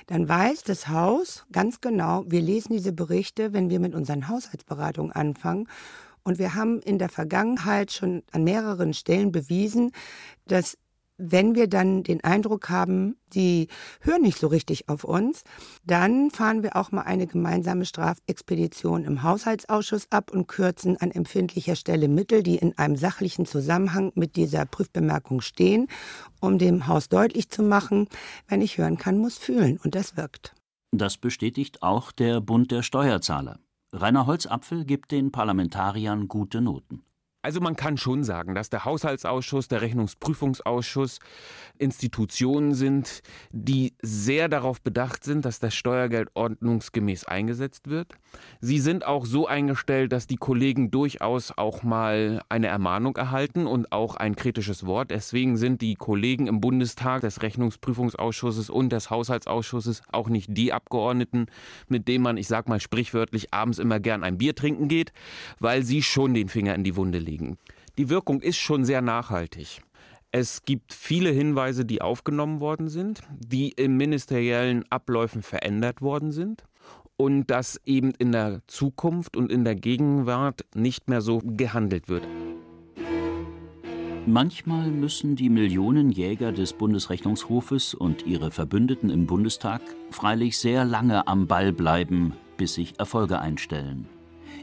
Dann 0.06 0.28
weiß 0.28 0.62
das 0.62 0.88
Haus 0.88 1.44
ganz 1.52 1.80
genau, 1.80 2.24
wir 2.26 2.40
lesen 2.40 2.72
diese 2.72 2.92
Berichte, 2.92 3.52
wenn 3.52 3.68
wir 3.68 3.80
mit 3.80 3.94
unseren 3.94 4.28
Haushaltsberatungen 4.28 5.12
anfangen. 5.12 5.68
Und 6.22 6.38
wir 6.38 6.54
haben 6.54 6.80
in 6.80 6.98
der 6.98 7.10
Vergangenheit 7.10 7.92
schon 7.92 8.22
an 8.32 8.44
mehreren 8.44 8.94
Stellen 8.94 9.30
bewiesen, 9.30 9.92
dass 10.46 10.78
wenn 11.16 11.54
wir 11.54 11.68
dann 11.68 12.02
den 12.02 12.22
Eindruck 12.24 12.70
haben, 12.70 13.16
die 13.32 13.68
hören 14.00 14.22
nicht 14.22 14.38
so 14.38 14.48
richtig 14.48 14.88
auf 14.88 15.04
uns, 15.04 15.42
dann 15.84 16.30
fahren 16.30 16.62
wir 16.62 16.76
auch 16.76 16.92
mal 16.92 17.02
eine 17.02 17.26
gemeinsame 17.26 17.84
Strafexpedition 17.84 19.04
im 19.04 19.22
Haushaltsausschuss 19.22 20.08
ab 20.10 20.32
und 20.32 20.48
kürzen 20.48 20.96
an 20.96 21.10
empfindlicher 21.10 21.76
Stelle 21.76 22.08
Mittel, 22.08 22.42
die 22.42 22.56
in 22.56 22.76
einem 22.78 22.96
sachlichen 22.96 23.46
Zusammenhang 23.46 24.12
mit 24.14 24.36
dieser 24.36 24.66
Prüfbemerkung 24.66 25.40
stehen, 25.40 25.88
um 26.40 26.58
dem 26.58 26.86
Haus 26.88 27.08
deutlich 27.08 27.48
zu 27.48 27.62
machen, 27.62 28.08
wenn 28.48 28.60
ich 28.60 28.78
hören 28.78 28.98
kann, 28.98 29.18
muss 29.18 29.38
fühlen. 29.38 29.78
Und 29.82 29.94
das 29.94 30.16
wirkt. 30.16 30.54
Das 30.90 31.16
bestätigt 31.16 31.82
auch 31.82 32.12
der 32.12 32.40
Bund 32.40 32.70
der 32.70 32.82
Steuerzahler. 32.82 33.58
Rainer 33.92 34.26
Holzapfel 34.26 34.84
gibt 34.84 35.12
den 35.12 35.30
Parlamentariern 35.30 36.28
gute 36.28 36.60
Noten. 36.60 37.04
Also 37.44 37.60
man 37.60 37.76
kann 37.76 37.98
schon 37.98 38.24
sagen, 38.24 38.54
dass 38.54 38.70
der 38.70 38.86
Haushaltsausschuss, 38.86 39.68
der 39.68 39.82
Rechnungsprüfungsausschuss 39.82 41.18
Institutionen 41.76 42.72
sind, 42.72 43.20
die 43.50 43.92
sehr 44.00 44.48
darauf 44.48 44.80
bedacht 44.80 45.24
sind, 45.24 45.44
dass 45.44 45.58
das 45.58 45.74
Steuergeld 45.74 46.30
ordnungsgemäß 46.32 47.26
eingesetzt 47.26 47.90
wird. 47.90 48.14
Sie 48.62 48.78
sind 48.78 49.04
auch 49.04 49.26
so 49.26 49.46
eingestellt, 49.46 50.12
dass 50.12 50.26
die 50.26 50.36
Kollegen 50.36 50.90
durchaus 50.90 51.52
auch 51.54 51.82
mal 51.82 52.42
eine 52.48 52.68
Ermahnung 52.68 53.14
erhalten 53.14 53.66
und 53.66 53.92
auch 53.92 54.16
ein 54.16 54.36
kritisches 54.36 54.86
Wort. 54.86 55.10
Deswegen 55.10 55.58
sind 55.58 55.82
die 55.82 55.96
Kollegen 55.96 56.46
im 56.46 56.62
Bundestag 56.62 57.20
des 57.20 57.42
Rechnungsprüfungsausschusses 57.42 58.70
und 58.70 58.90
des 58.90 59.10
Haushaltsausschusses 59.10 60.00
auch 60.10 60.30
nicht 60.30 60.56
die 60.56 60.72
Abgeordneten, 60.72 61.44
mit 61.88 62.08
denen 62.08 62.24
man, 62.24 62.38
ich 62.38 62.48
sag 62.48 62.70
mal 62.70 62.80
sprichwörtlich, 62.80 63.52
abends 63.52 63.78
immer 63.78 64.00
gern 64.00 64.24
ein 64.24 64.38
Bier 64.38 64.54
trinken 64.54 64.88
geht, 64.88 65.12
weil 65.60 65.82
sie 65.82 66.02
schon 66.02 66.32
den 66.32 66.48
Finger 66.48 66.74
in 66.74 66.84
die 66.84 66.96
Wunde 66.96 67.18
legen 67.18 67.33
liegen. 67.34 67.58
Die 67.98 68.08
Wirkung 68.08 68.40
ist 68.40 68.58
schon 68.58 68.84
sehr 68.84 69.02
nachhaltig. 69.02 69.82
Es 70.30 70.64
gibt 70.64 70.92
viele 70.92 71.30
Hinweise, 71.30 71.84
die 71.84 72.02
aufgenommen 72.02 72.60
worden 72.60 72.88
sind, 72.88 73.22
die 73.38 73.70
in 73.70 73.96
ministeriellen 73.96 74.84
Abläufen 74.90 75.42
verändert 75.42 76.02
worden 76.02 76.32
sind 76.32 76.64
und 77.16 77.46
dass 77.46 77.80
eben 77.84 78.12
in 78.18 78.32
der 78.32 78.60
Zukunft 78.66 79.36
und 79.36 79.52
in 79.52 79.64
der 79.64 79.76
Gegenwart 79.76 80.64
nicht 80.74 81.08
mehr 81.08 81.20
so 81.20 81.40
gehandelt 81.44 82.08
wird. 82.08 82.26
Manchmal 84.26 84.90
müssen 84.90 85.36
die 85.36 85.50
Millionen 85.50 86.10
Jäger 86.10 86.50
des 86.50 86.72
Bundesrechnungshofes 86.72 87.94
und 87.94 88.26
ihre 88.26 88.50
Verbündeten 88.50 89.10
im 89.10 89.26
Bundestag 89.26 89.82
freilich 90.10 90.58
sehr 90.58 90.84
lange 90.84 91.28
am 91.28 91.46
Ball 91.46 91.72
bleiben, 91.72 92.32
bis 92.56 92.74
sich 92.74 92.98
Erfolge 92.98 93.38
einstellen. 93.38 94.08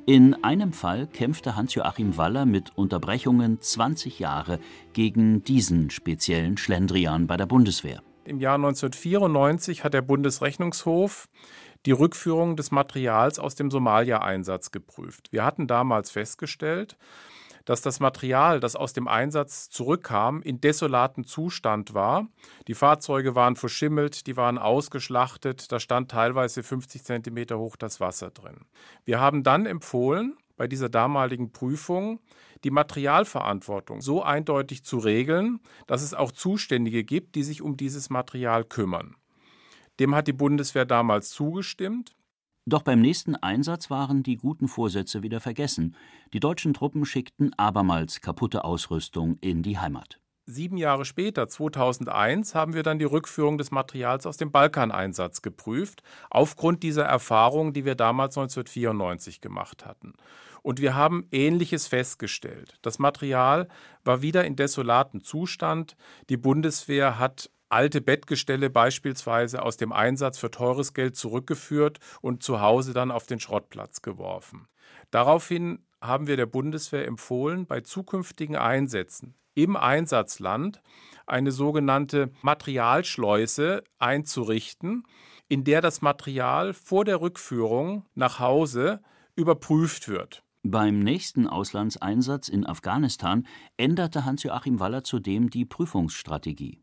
In 0.06 0.44
einem 0.44 0.74
Fall 0.74 1.08
kämpfte 1.08 1.56
Hans-Joachim 1.56 2.18
Waller 2.18 2.46
mit 2.46 2.72
Unterbrechungen 2.76 3.62
20 3.62 4.20
Jahre 4.20 4.60
gegen 4.94 5.44
diesen 5.44 5.90
speziellen 5.90 6.58
Schlendrian 6.58 7.28
bei 7.28 7.38
der 7.38 7.46
Bundeswehr. 7.46 8.02
Im 8.26 8.40
Jahr 8.40 8.56
1994 8.56 9.84
hat 9.84 9.94
der 9.94 10.02
Bundesrechnungshof 10.02 11.28
die 11.86 11.92
Rückführung 11.92 12.56
des 12.56 12.72
Materials 12.72 13.40
aus 13.40 13.56
dem 13.56 13.72
Somalia-Einsatz 13.72 14.72
geprüft. 14.72 15.32
Wir 15.32 15.44
hatten 15.44 15.68
damals 15.68 16.12
festgestellt, 16.12 16.98
dass 17.66 17.82
das 17.82 18.00
Material, 18.00 18.60
das 18.60 18.76
aus 18.76 18.94
dem 18.94 19.08
Einsatz 19.08 19.70
zurückkam, 19.70 20.42
in 20.42 20.62
desolaten 20.62 21.24
Zustand 21.24 21.94
war. 21.94 22.28
Die 22.68 22.74
Fahrzeuge 22.74 23.36
waren 23.36 23.56
verschimmelt, 23.56 24.28
die 24.28 24.38
waren 24.38 24.58
ausgeschlachtet, 24.58 25.72
da 25.72 25.80
stand 25.80 26.12
teilweise 26.12 26.64
50 26.64 27.04
Zentimeter 27.04 27.58
hoch 27.60 27.76
das 27.76 28.00
Wasser 28.00 28.32
drin. 28.32 28.66
Wir 29.06 29.20
haben 29.20 29.44
dann 29.44 29.66
empfohlen, 29.66 30.38
bei 30.62 30.68
dieser 30.68 30.90
damaligen 30.90 31.52
Prüfung, 31.52 32.20
die 32.64 32.70
Materialverantwortung 32.70 34.02
so 34.02 34.22
eindeutig 34.22 34.84
zu 34.84 35.00
regeln, 35.00 35.60
dass 35.88 36.04
es 36.04 36.14
auch 36.14 36.32
Zuständige 36.32 37.04
gibt, 37.04 37.34
die 37.34 37.42
sich 37.42 37.64
um 37.64 37.78
dieses 37.78 38.12
Material 38.12 38.64
kümmern. 38.64 39.16
Dem 40.00 40.14
hat 40.14 40.28
die 40.28 40.34
Bundeswehr 40.34 40.86
damals 40.86 41.32
zugestimmt. 41.32 42.16
Doch 42.66 42.84
beim 42.84 43.02
nächsten 43.02 43.36
Einsatz 43.36 43.90
waren 43.90 44.22
die 44.22 44.38
guten 44.38 44.68
Vorsätze 44.68 45.24
wieder 45.24 45.40
vergessen. 45.40 45.96
Die 46.34 46.40
deutschen 46.40 46.74
Truppen 46.74 47.06
schickten 47.06 47.54
abermals 47.58 48.22
kaputte 48.22 48.64
Ausrüstung 48.64 49.38
in 49.42 49.64
die 49.64 49.80
Heimat. 49.80 50.20
Sieben 50.46 50.78
Jahre 50.78 51.06
später, 51.06 51.48
2001, 51.48 52.56
haben 52.56 52.74
wir 52.74 52.84
dann 52.84 53.00
die 53.00 53.06
Rückführung 53.06 53.58
des 53.58 53.72
Materials 53.72 54.26
aus 54.26 54.38
dem 54.38 54.52
Balkaneinsatz 54.52 55.42
geprüft, 55.42 56.04
aufgrund 56.30 56.84
dieser 56.84 57.06
Erfahrung, 57.06 57.74
die 57.74 57.86
wir 57.86 57.96
damals 57.96 58.38
1994 58.38 59.42
gemacht 59.42 59.86
hatten. 59.86 60.14
Und 60.62 60.82
wir 60.82 60.94
haben 60.96 61.28
Ähnliches 61.32 61.88
festgestellt. 61.88 62.78
Das 62.82 63.00
Material 63.00 63.68
war 64.04 64.22
wieder 64.22 64.46
in 64.46 64.56
desolatem 64.56 65.24
Zustand. 65.24 65.96
Die 66.30 66.38
Bundeswehr 66.38 67.18
hat 67.18 67.50
alte 67.72 68.02
Bettgestelle 68.02 68.70
beispielsweise 68.70 69.64
aus 69.64 69.78
dem 69.78 69.92
Einsatz 69.92 70.38
für 70.38 70.52
teures 70.52 70.94
Geld 70.94 71.16
zurückgeführt 71.16 72.00
und 72.22 72.44
zu 72.44 72.62
Hause 72.62 72.94
dann 72.94 73.12
auf 73.12 73.26
den 73.26 73.40
Schrottplatz 73.40 74.02
geworfen. 74.02 74.68
Daraufhin 75.10 75.86
haben 76.02 76.28
wir 76.28 76.38
der 76.38 76.48
Bundeswehr 76.48 77.06
empfohlen, 77.08 77.66
bei 77.66 77.82
zukünftigen 77.82 78.56
Einsätzen 78.56 79.36
im 79.54 79.76
Einsatzland 79.76 80.82
eine 81.26 81.52
sogenannte 81.52 82.32
Materialschleuse 82.42 83.84
einzurichten, 84.00 85.04
in 85.48 85.64
der 85.64 85.82
das 85.82 86.02
Material 86.02 86.74
vor 86.74 87.06
der 87.06 87.22
Rückführung 87.22 88.06
nach 88.16 88.40
Hause 88.40 89.02
überprüft 89.36 90.08
wird. 90.08 90.44
Beim 90.64 91.00
nächsten 91.00 91.48
Auslandseinsatz 91.48 92.48
in 92.48 92.66
Afghanistan 92.66 93.48
änderte 93.78 94.26
Hans-Joachim 94.26 94.80
Waller 94.80 95.04
zudem 95.04 95.50
die 95.50 95.66
Prüfungsstrategie. 95.66 96.80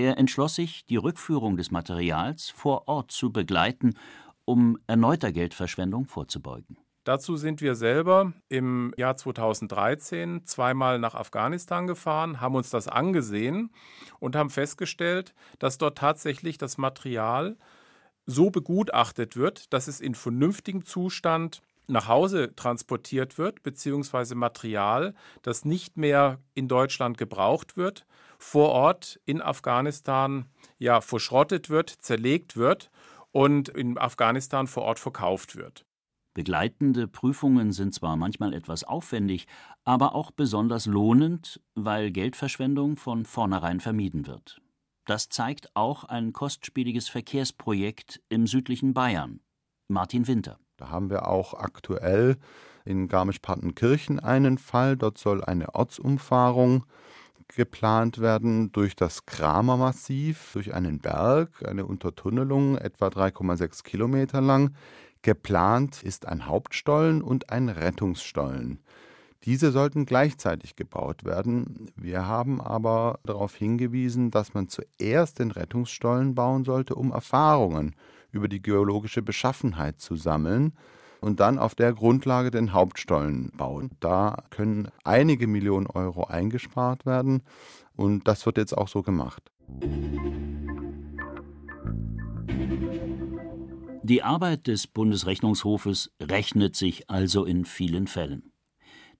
Er 0.00 0.16
entschloss 0.16 0.54
sich, 0.54 0.86
die 0.86 0.96
Rückführung 0.96 1.58
des 1.58 1.70
Materials 1.70 2.48
vor 2.48 2.88
Ort 2.88 3.10
zu 3.10 3.30
begleiten, 3.32 3.98
um 4.46 4.78
erneuter 4.86 5.30
Geldverschwendung 5.30 6.06
vorzubeugen. 6.06 6.78
Dazu 7.04 7.36
sind 7.36 7.60
wir 7.60 7.74
selber 7.74 8.32
im 8.48 8.94
Jahr 8.96 9.18
2013 9.18 10.46
zweimal 10.46 10.98
nach 10.98 11.14
Afghanistan 11.14 11.86
gefahren, 11.86 12.40
haben 12.40 12.54
uns 12.54 12.70
das 12.70 12.88
angesehen 12.88 13.74
und 14.20 14.36
haben 14.36 14.48
festgestellt, 14.48 15.34
dass 15.58 15.76
dort 15.76 15.98
tatsächlich 15.98 16.56
das 16.56 16.78
Material 16.78 17.58
so 18.24 18.48
begutachtet 18.48 19.36
wird, 19.36 19.70
dass 19.70 19.86
es 19.86 20.00
in 20.00 20.14
vernünftigem 20.14 20.86
Zustand 20.86 21.60
nach 21.88 22.08
Hause 22.08 22.56
transportiert 22.56 23.36
wird, 23.36 23.62
beziehungsweise 23.62 24.34
Material, 24.34 25.14
das 25.42 25.66
nicht 25.66 25.98
mehr 25.98 26.38
in 26.54 26.68
Deutschland 26.68 27.18
gebraucht 27.18 27.76
wird, 27.76 28.06
vor 28.40 28.70
Ort 28.70 29.20
in 29.26 29.42
Afghanistan 29.42 30.46
ja 30.78 31.00
verschrottet 31.02 31.68
wird, 31.68 31.90
zerlegt 31.90 32.56
wird 32.56 32.90
und 33.32 33.68
in 33.68 33.98
Afghanistan 33.98 34.66
vor 34.66 34.84
Ort 34.84 34.98
verkauft 34.98 35.56
wird. 35.56 35.84
Begleitende 36.32 37.06
Prüfungen 37.06 37.72
sind 37.72 37.94
zwar 37.94 38.16
manchmal 38.16 38.54
etwas 38.54 38.82
aufwendig, 38.82 39.46
aber 39.84 40.14
auch 40.14 40.30
besonders 40.30 40.86
lohnend, 40.86 41.60
weil 41.74 42.10
Geldverschwendung 42.12 42.96
von 42.96 43.26
vornherein 43.26 43.78
vermieden 43.80 44.26
wird. 44.26 44.62
Das 45.06 45.28
zeigt 45.28 45.74
auch 45.74 46.04
ein 46.04 46.32
kostspieliges 46.32 47.08
Verkehrsprojekt 47.08 48.22
im 48.28 48.46
südlichen 48.46 48.94
Bayern. 48.94 49.40
Martin 49.88 50.26
Winter. 50.28 50.58
Da 50.76 50.88
haben 50.88 51.10
wir 51.10 51.28
auch 51.28 51.52
aktuell 51.52 52.38
in 52.84 53.08
Garmisch-Partenkirchen 53.08 54.18
einen 54.18 54.56
Fall. 54.56 54.96
Dort 54.96 55.18
soll 55.18 55.44
eine 55.44 55.74
Ortsumfahrung 55.74 56.86
geplant 57.54 58.20
werden 58.20 58.72
durch 58.72 58.96
das 58.96 59.26
Kramer-Massiv, 59.26 60.50
durch 60.52 60.74
einen 60.74 60.98
Berg, 60.98 61.64
eine 61.66 61.86
Untertunnelung 61.86 62.76
etwa 62.78 63.08
3,6 63.08 63.82
Kilometer 63.84 64.40
lang. 64.40 64.74
Geplant 65.22 66.02
ist 66.02 66.26
ein 66.26 66.46
Hauptstollen 66.46 67.22
und 67.22 67.50
ein 67.50 67.68
Rettungsstollen. 67.68 68.80
Diese 69.44 69.70
sollten 69.72 70.04
gleichzeitig 70.04 70.76
gebaut 70.76 71.24
werden. 71.24 71.90
Wir 71.96 72.26
haben 72.26 72.60
aber 72.60 73.20
darauf 73.24 73.54
hingewiesen, 73.54 74.30
dass 74.30 74.52
man 74.52 74.68
zuerst 74.68 75.38
den 75.38 75.50
Rettungsstollen 75.50 76.34
bauen 76.34 76.64
sollte, 76.64 76.94
um 76.94 77.10
Erfahrungen 77.10 77.94
über 78.32 78.48
die 78.48 78.60
geologische 78.60 79.22
Beschaffenheit 79.22 80.00
zu 80.00 80.16
sammeln 80.16 80.72
und 81.20 81.40
dann 81.40 81.58
auf 81.58 81.74
der 81.74 81.92
Grundlage 81.92 82.50
den 82.50 82.72
Hauptstollen 82.72 83.50
bauen. 83.56 83.90
Da 84.00 84.44
können 84.50 84.88
einige 85.04 85.46
Millionen 85.46 85.86
Euro 85.86 86.24
eingespart 86.24 87.06
werden 87.06 87.42
und 87.96 88.26
das 88.26 88.46
wird 88.46 88.56
jetzt 88.56 88.76
auch 88.76 88.88
so 88.88 89.02
gemacht. 89.02 89.50
Die 94.02 94.22
Arbeit 94.22 94.66
des 94.66 94.86
Bundesrechnungshofes 94.86 96.10
rechnet 96.20 96.74
sich 96.74 97.08
also 97.08 97.44
in 97.44 97.64
vielen 97.64 98.06
Fällen. 98.06 98.52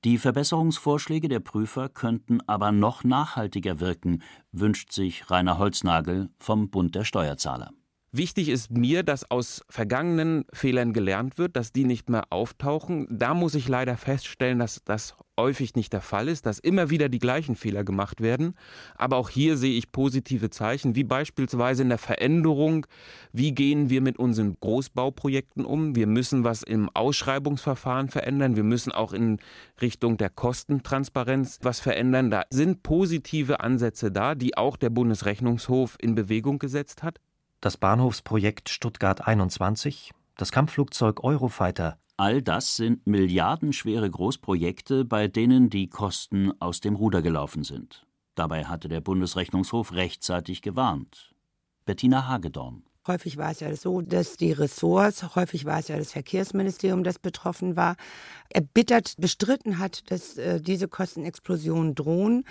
Die 0.03 0.17
Verbesserungsvorschläge 0.17 1.29
der 1.29 1.41
Prüfer 1.41 1.91
könnten 1.91 2.41
aber 2.47 2.73
noch 2.73 3.05
nachhaltiger 3.05 3.81
wirken, 3.81 4.23
wünscht 4.51 4.93
sich 4.93 5.31
Rainer 5.31 5.59
Holznagel 5.59 6.31
vom 6.39 6.71
Bund 6.71 6.95
der 6.95 7.05
Steuerzahler. 7.05 7.71
Wichtig 8.13 8.49
ist 8.49 8.73
mir, 8.73 9.05
dass 9.05 9.31
aus 9.31 9.63
vergangenen 9.69 10.45
Fehlern 10.53 10.93
gelernt 10.93 11.39
wird, 11.39 11.55
dass 11.55 11.71
die 11.71 11.85
nicht 11.85 12.11
mehr 12.11 12.25
auftauchen. 12.31 13.07
Da 13.09 13.35
muss 13.35 13.55
ich 13.55 13.69
leider 13.69 13.97
feststellen, 13.97 14.59
dass 14.59 14.83
das 14.85 15.15
häufig 15.39 15.77
nicht 15.77 15.93
der 15.93 16.01
Fall 16.01 16.27
ist, 16.27 16.45
dass 16.45 16.59
immer 16.59 16.91
wieder 16.91 17.09
die 17.09 17.21
gleichen 17.21 17.55
Fehler 17.55 17.85
gemacht 17.85 18.21
werden. 18.21 18.55
Aber 18.97 19.17
auch 19.17 19.29
hier 19.29 19.57
sehe 19.57 19.79
ich 19.79 19.93
positive 19.93 20.51
Zeichen, 20.51 20.97
wie 20.97 21.05
beispielsweise 21.05 21.83
in 21.85 21.89
der 21.89 21.99
Veränderung, 21.99 22.85
wie 23.33 23.53
gehen 23.53 23.91
wir 23.91 24.01
mit 24.01 24.19
unseren 24.19 24.57
Großbauprojekten 24.59 25.65
um. 25.65 25.95
Wir 25.95 26.09
müssen 26.09 26.43
was 26.43 26.65
im 26.65 26.91
Ausschreibungsverfahren 26.93 28.09
verändern. 28.09 28.57
Wir 28.57 28.65
müssen 28.65 28.91
auch 28.91 29.13
in 29.13 29.39
Richtung 29.81 30.17
der 30.17 30.31
Kostentransparenz 30.31 31.61
was 31.63 31.79
verändern. 31.79 32.33
Da 32.33 32.43
sind 32.51 32.83
positive 32.83 33.61
Ansätze 33.61 34.11
da, 34.11 34.35
die 34.35 34.57
auch 34.57 34.77
der 34.77 34.91
Bundesrechnungshof 34.91 35.97
in 36.01 36.17
Bewegung 36.17 36.59
gesetzt 36.59 37.05
hat 37.05 37.21
das 37.61 37.77
Bahnhofsprojekt 37.77 38.71
Stuttgart 38.71 39.27
21, 39.27 40.13
das 40.37 40.51
Kampfflugzeug 40.51 41.23
Eurofighter. 41.23 41.99
All 42.17 42.43
das 42.43 42.77
sind 42.77 43.07
milliardenschwere 43.07 44.11
Großprojekte, 44.11 45.05
bei 45.05 45.29
denen 45.29 45.69
die 45.69 45.89
Kosten 45.89 46.53
aus 46.61 46.81
dem 46.81 46.97
Ruder 46.97 47.23
gelaufen 47.23 47.65
sind. 47.65 48.07
Dabei 48.35 48.65
hatte 48.65 48.89
der 48.89 49.01
Bundesrechnungshof 49.01 49.93
rechtzeitig 49.93 50.63
gewarnt. 50.63 51.35
Bettina 51.85 52.27
Hagedorn. 52.27 52.85
Häufig 53.07 53.39
war 53.39 53.51
es 53.51 53.61
ja 53.61 53.75
so, 53.77 54.03
dass 54.03 54.37
die 54.37 54.53
Ressorts, 54.53 55.35
häufig 55.35 55.65
war 55.65 55.79
es 55.79 55.89
ja 55.89 55.97
das 55.97 56.13
Verkehrsministerium, 56.13 57.03
das 57.03 57.19
betroffen 57.19 57.75
war, 57.75 57.97
erbittert 58.51 59.15
bestritten 59.17 59.79
hat, 59.79 60.11
dass 60.11 60.37
äh, 60.37 60.61
diese 60.61 60.87
Kostenexplosionen 60.87 61.95
drohen. 61.95 62.45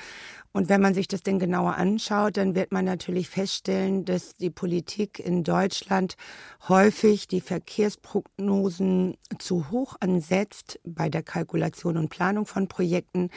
Und 0.51 0.67
wenn 0.67 0.81
man 0.81 0.95
sich 0.95 1.07
das 1.07 1.21
denn 1.21 1.37
genauer 1.37 1.75
anschaut, 1.75 2.35
dann 2.37 2.55
wird 2.55 2.71
man 2.71 2.83
natürlich 2.83 3.29
feststellen, 3.29 4.05
dass 4.05 4.33
die 4.33 4.49
Politik 4.49 5.19
in 5.19 5.43
Deutschland 5.43 6.15
häufig 6.67 7.27
die 7.27 7.41
Verkehrsprognosen 7.41 9.17
zu 9.37 9.69
hoch 9.69 9.97
ansetzt 9.99 10.79
bei 10.83 11.09
der 11.09 11.21
Kalkulation 11.21 11.95
und 11.95 12.09
Planung 12.09 12.47
von 12.47 12.67
Projekten 12.67 13.29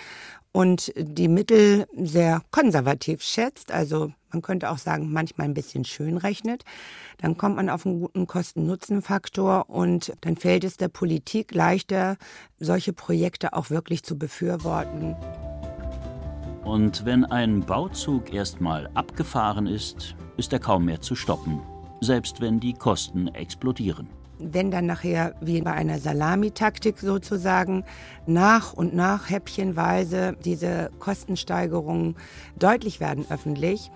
und 0.52 0.92
die 0.96 1.28
Mittel 1.28 1.86
sehr 1.96 2.42
konservativ 2.50 3.22
schätzt, 3.22 3.72
also 3.72 4.12
man 4.30 4.42
könnte 4.42 4.70
auch 4.70 4.78
sagen, 4.78 5.12
manchmal 5.12 5.46
ein 5.46 5.54
bisschen 5.54 5.84
schön 5.84 6.16
rechnet, 6.16 6.64
dann 7.18 7.36
kommt 7.36 7.56
man 7.56 7.68
auf 7.68 7.84
einen 7.84 8.00
guten 8.00 8.26
Kosten-Nutzen-Faktor 8.26 9.68
und 9.68 10.12
dann 10.22 10.36
fällt 10.36 10.64
es 10.64 10.76
der 10.76 10.88
Politik 10.88 11.54
leichter, 11.54 12.16
solche 12.58 12.92
Projekte 12.92 13.52
auch 13.52 13.70
wirklich 13.70 14.02
zu 14.02 14.18
befürworten. 14.18 15.16
Und 16.64 17.04
wenn 17.04 17.24
ein 17.24 17.60
Bauzug 17.60 18.32
erstmal 18.32 18.88
abgefahren 18.94 19.66
ist, 19.66 20.14
ist 20.36 20.52
er 20.52 20.60
kaum 20.60 20.84
mehr 20.84 21.00
zu 21.00 21.14
stoppen, 21.14 21.60
selbst 22.00 22.40
wenn 22.40 22.60
die 22.60 22.72
Kosten 22.72 23.28
explodieren 23.28 24.08
wenn 24.42 24.70
dann 24.70 24.86
nachher 24.86 25.34
wie 25.40 25.60
bei 25.60 25.72
einer 25.72 25.98
Salamitaktik 25.98 26.98
sozusagen 26.98 27.84
nach 28.26 28.72
und 28.72 28.94
nach 28.94 29.30
häppchenweise 29.30 30.36
diese 30.44 30.90
Kostensteigerungen 30.98 32.16
deutlich 32.58 33.00
werden 33.00 33.26
öffentlich, 33.28 33.90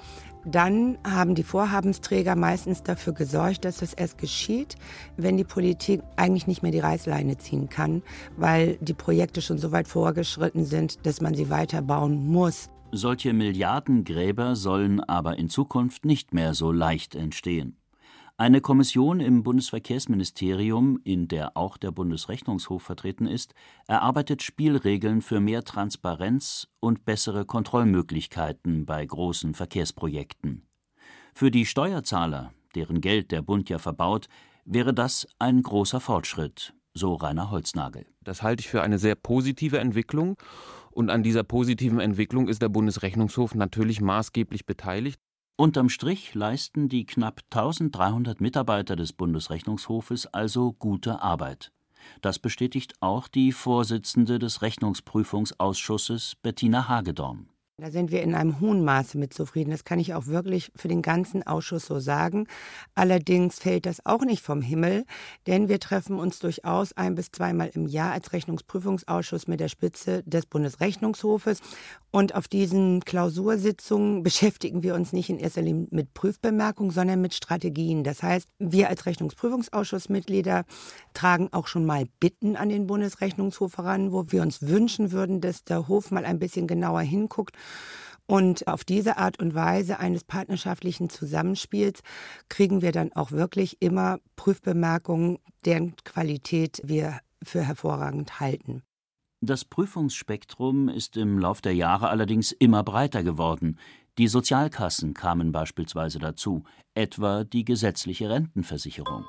dann 0.47 0.97
haben 1.05 1.35
die 1.35 1.43
Vorhabensträger 1.43 2.37
meistens 2.37 2.83
dafür 2.83 3.13
gesorgt, 3.13 3.65
dass 3.65 3.79
das 3.79 3.93
erst 3.93 4.19
geschieht, 4.19 4.77
wenn 5.17 5.37
die 5.37 5.45
Politik 5.45 6.03
eigentlich 6.15 6.47
nicht 6.47 6.63
mehr 6.63 6.71
die 6.71 6.79
Reißleine 6.79 7.37
ziehen 7.39 7.69
kann, 7.69 8.03
weil 8.37 8.77
die 8.81 8.95
Projekte 8.95 9.43
schon 9.43 9.59
so 9.59 9.73
weit 9.73 9.89
vorgeschritten 9.89 10.65
sind, 10.65 11.05
dass 11.05 11.21
man 11.21 11.35
sie 11.35 11.51
weiterbauen 11.51 12.27
muss. 12.29 12.71
Solche 12.93 13.33
Milliardengräber 13.33 14.55
sollen 14.55 15.01
aber 15.01 15.37
in 15.37 15.49
Zukunft 15.49 16.05
nicht 16.05 16.33
mehr 16.33 16.55
so 16.55 16.71
leicht 16.71 17.17
entstehen. 17.17 17.77
Eine 18.38 18.61
Kommission 18.61 19.20
im 19.20 19.42
Bundesverkehrsministerium, 19.42 21.01
in 21.05 21.27
der 21.27 21.57
auch 21.57 21.79
der 21.79 21.90
Bundesrechnungshof 21.90 22.83
vertreten 22.83 23.27
ist, 23.27 23.55
erarbeitet 23.87 24.42
Spielregeln 24.42 25.22
für 25.22 25.40
mehr 25.40 25.64
Transparenz 25.64 26.68
und 26.79 27.07
bessere 27.07 27.46
Kontrollmöglichkeiten 27.46 28.85
bei 28.85 29.07
großen 29.07 29.55
Verkehrsprojekten. 29.55 30.66
Für 31.33 31.51
die 31.51 31.64
Steuerzahler, 31.64 32.53
deren 32.75 33.01
Geld 33.01 33.33
der 33.33 33.40
Bund 33.40 33.70
ja 33.70 33.79
verbaut, 33.79 34.29
wäre 34.66 34.92
das 34.92 35.27
ein 35.38 35.62
großer 35.62 36.01
Fortschritt, 36.01 36.75
so 36.92 37.14
Rainer 37.14 37.51
Holznagel. 37.51 38.05
Das 38.22 38.42
halte 38.42 38.61
ich 38.61 38.68
für 38.68 38.83
eine 38.83 38.99
sehr 38.99 39.14
positive 39.14 39.79
Entwicklung. 39.79 40.37
Und 40.90 41.09
an 41.09 41.22
dieser 41.22 41.42
positiven 41.42 42.01
Entwicklung 42.01 42.49
ist 42.49 42.61
der 42.61 42.68
Bundesrechnungshof 42.68 43.55
natürlich 43.55 44.03
maßgeblich 44.03 44.66
beteiligt. 44.66 45.20
Unterm 45.59 45.88
Strich 45.88 46.35
leisten 46.35 46.90
die 46.90 47.07
knapp 47.07 47.40
1300 47.51 48.42
Mitarbeiter 48.42 48.95
des 48.95 49.14
Bundesrechnungshofes 49.14 50.27
also 50.27 50.75
gute 50.75 51.23
Arbeit. 51.23 51.73
Das 52.21 52.38
bestätigt 52.38 52.92
auch 53.01 53.27
die 53.27 53.53
Vorsitzende 53.53 54.38
des 54.38 54.61
Rechnungsprüfungsausschusses 54.61 56.37
Bettina 56.42 56.88
Hagedorn. 56.88 57.49
Da 57.79 57.91
sind 57.91 58.11
wir 58.11 58.23
in 58.23 58.35
einem 58.35 58.59
hohen 58.61 58.83
Maße 58.83 59.19
mit 59.19 59.35
zufrieden. 59.35 59.71
Das 59.71 59.85
kann 59.85 59.99
ich 59.99 60.15
auch 60.15 60.29
wirklich 60.29 60.73
für 60.75 60.89
den 60.89 61.03
ganzen 61.03 61.47
Ausschuss 61.47 61.85
so 61.85 62.01
sagen. 62.01 62.47
Allerdings 62.95 63.59
fällt 63.59 63.85
das 63.85 64.07
auch 64.07 64.23
nicht 64.23 64.43
vom 64.43 64.62
Himmel, 64.62 65.05
denn 65.47 65.69
wir 65.69 65.79
treffen 65.79 66.19
uns 66.19 66.39
durchaus 66.39 66.97
ein 66.97 67.17
bis 67.17 67.33
zweimal 67.33 67.71
im 67.75 67.87
Jahr 67.87 68.12
als 68.12 68.33
Rechnungsprüfungsausschuss 68.33 69.47
mit 69.47 69.61
der 69.61 69.69
Spitze 69.69 70.23
des 70.23 70.47
Bundesrechnungshofes. 70.47 71.61
Und 72.11 72.35
auf 72.35 72.49
diesen 72.49 73.05
Klausursitzungen 73.05 74.23
beschäftigen 74.23 74.83
wir 74.83 74.95
uns 74.95 75.12
nicht 75.12 75.29
in 75.29 75.39
erster 75.39 75.61
Linie 75.61 75.89
mit 75.91 76.15
Prüfbemerkungen, 76.15 76.93
sondern 76.93 77.21
mit 77.21 77.35
Strategien. 77.35 78.05
Das 78.05 78.23
heißt, 78.23 78.49
wir 78.59 78.89
als 78.89 79.05
Rechnungsprüfungsausschussmitglieder 79.05 80.65
tragen 81.12 81.51
auch 81.53 81.67
schon 81.67 81.85
mal 81.85 82.07
Bitten 82.21 82.57
an 82.57 82.71
den 82.71 82.87
Bundesrechnungshof 82.87 83.77
heran, 83.77 84.12
wo 84.12 84.33
wir 84.33 84.41
uns 84.41 84.62
wünschen 84.62 85.12
würden, 85.12 85.43
dass 85.43 85.65
der 85.65 85.89
Hof 85.89 86.11
mal 86.11 86.25
ein 86.25 86.39
bisschen 86.39 86.67
genauer 86.67 87.03
hinguckt 87.03 87.55
und 88.26 88.66
auf 88.66 88.85
diese 88.85 89.18
Art 89.18 89.38
und 89.38 89.55
Weise 89.55 90.00
eines 90.00 90.24
partnerschaftlichen 90.24 91.09
Zusammenspiels 91.09 92.02
kriegen 92.48 92.83
wir 92.83 92.92
dann 92.92 93.12
auch 93.12 93.31
wirklich 93.31 93.76
immer 93.81 94.18
Prüfbemerkungen, 94.35 95.38
deren 95.64 95.94
Qualität 96.05 96.81
wir 96.85 97.20
für 97.42 97.62
hervorragend 97.62 98.40
halten. 98.40 98.83
Das 99.40 99.64
Prüfungsspektrum 99.64 100.88
ist 100.88 101.16
im 101.16 101.38
Lauf 101.38 101.61
der 101.61 101.74
Jahre 101.74 102.09
allerdings 102.09 102.52
immer 102.52 102.83
breiter 102.83 103.22
geworden. 103.22 103.79
Die 104.18 104.29
Sozialkassen 104.29 105.14
kamen 105.14 105.52
beispielsweise 105.52 106.18
dazu, 106.18 106.64
etwa 106.94 107.44
die 107.44 107.64
gesetzliche 107.64 108.31
Rentenversicherung. 108.31 109.26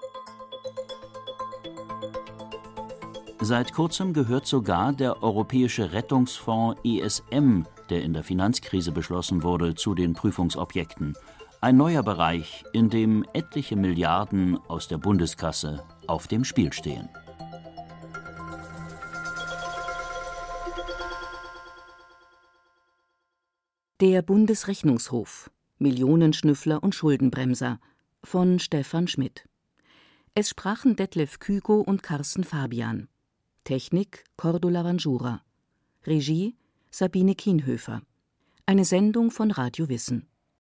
Seit 3.47 3.71
kurzem 3.71 4.11
gehört 4.11 4.45
sogar 4.45 4.91
der 4.91 5.23
Europäische 5.23 5.93
Rettungsfonds 5.93 6.81
ESM 6.83 7.63
der 7.89 8.03
in 8.03 8.11
der 8.11 8.25
Finanzkrise 8.25 8.91
beschlossen 8.91 9.41
wurde, 9.41 9.73
zu 9.73 9.95
den 9.95 10.11
Prüfungsobjekten. 10.11 11.15
Ein 11.61 11.77
neuer 11.77 12.03
Bereich, 12.03 12.65
in 12.73 12.89
dem 12.89 13.23
etliche 13.31 13.77
Milliarden 13.77 14.57
aus 14.67 14.89
der 14.89 14.97
Bundeskasse 14.97 15.81
auf 16.07 16.27
dem 16.27 16.43
Spiel 16.43 16.73
stehen. 16.73 17.07
Der 24.01 24.23
Bundesrechnungshof 24.23 25.49
Millionenschnüffler 25.77 26.83
und 26.83 26.95
Schuldenbremser 26.95 27.79
von 28.25 28.59
Stefan 28.59 29.07
Schmidt. 29.07 29.47
Es 30.33 30.49
sprachen 30.49 30.97
Detlef 30.97 31.39
Kügo 31.39 31.79
und 31.79 32.03
Carsten 32.03 32.43
Fabian. 32.43 33.07
Technik 33.67 34.23
Cordula 34.37 34.85
Vanjura. 34.85 35.41
Regie 36.05 36.55
Sabine 36.89 37.35
Kienhöfer. 37.35 38.01
Eine 38.65 38.85
Sendung 38.85 39.29
von 39.29 39.51
Radio 39.51 39.89
Wissen. 39.89 40.25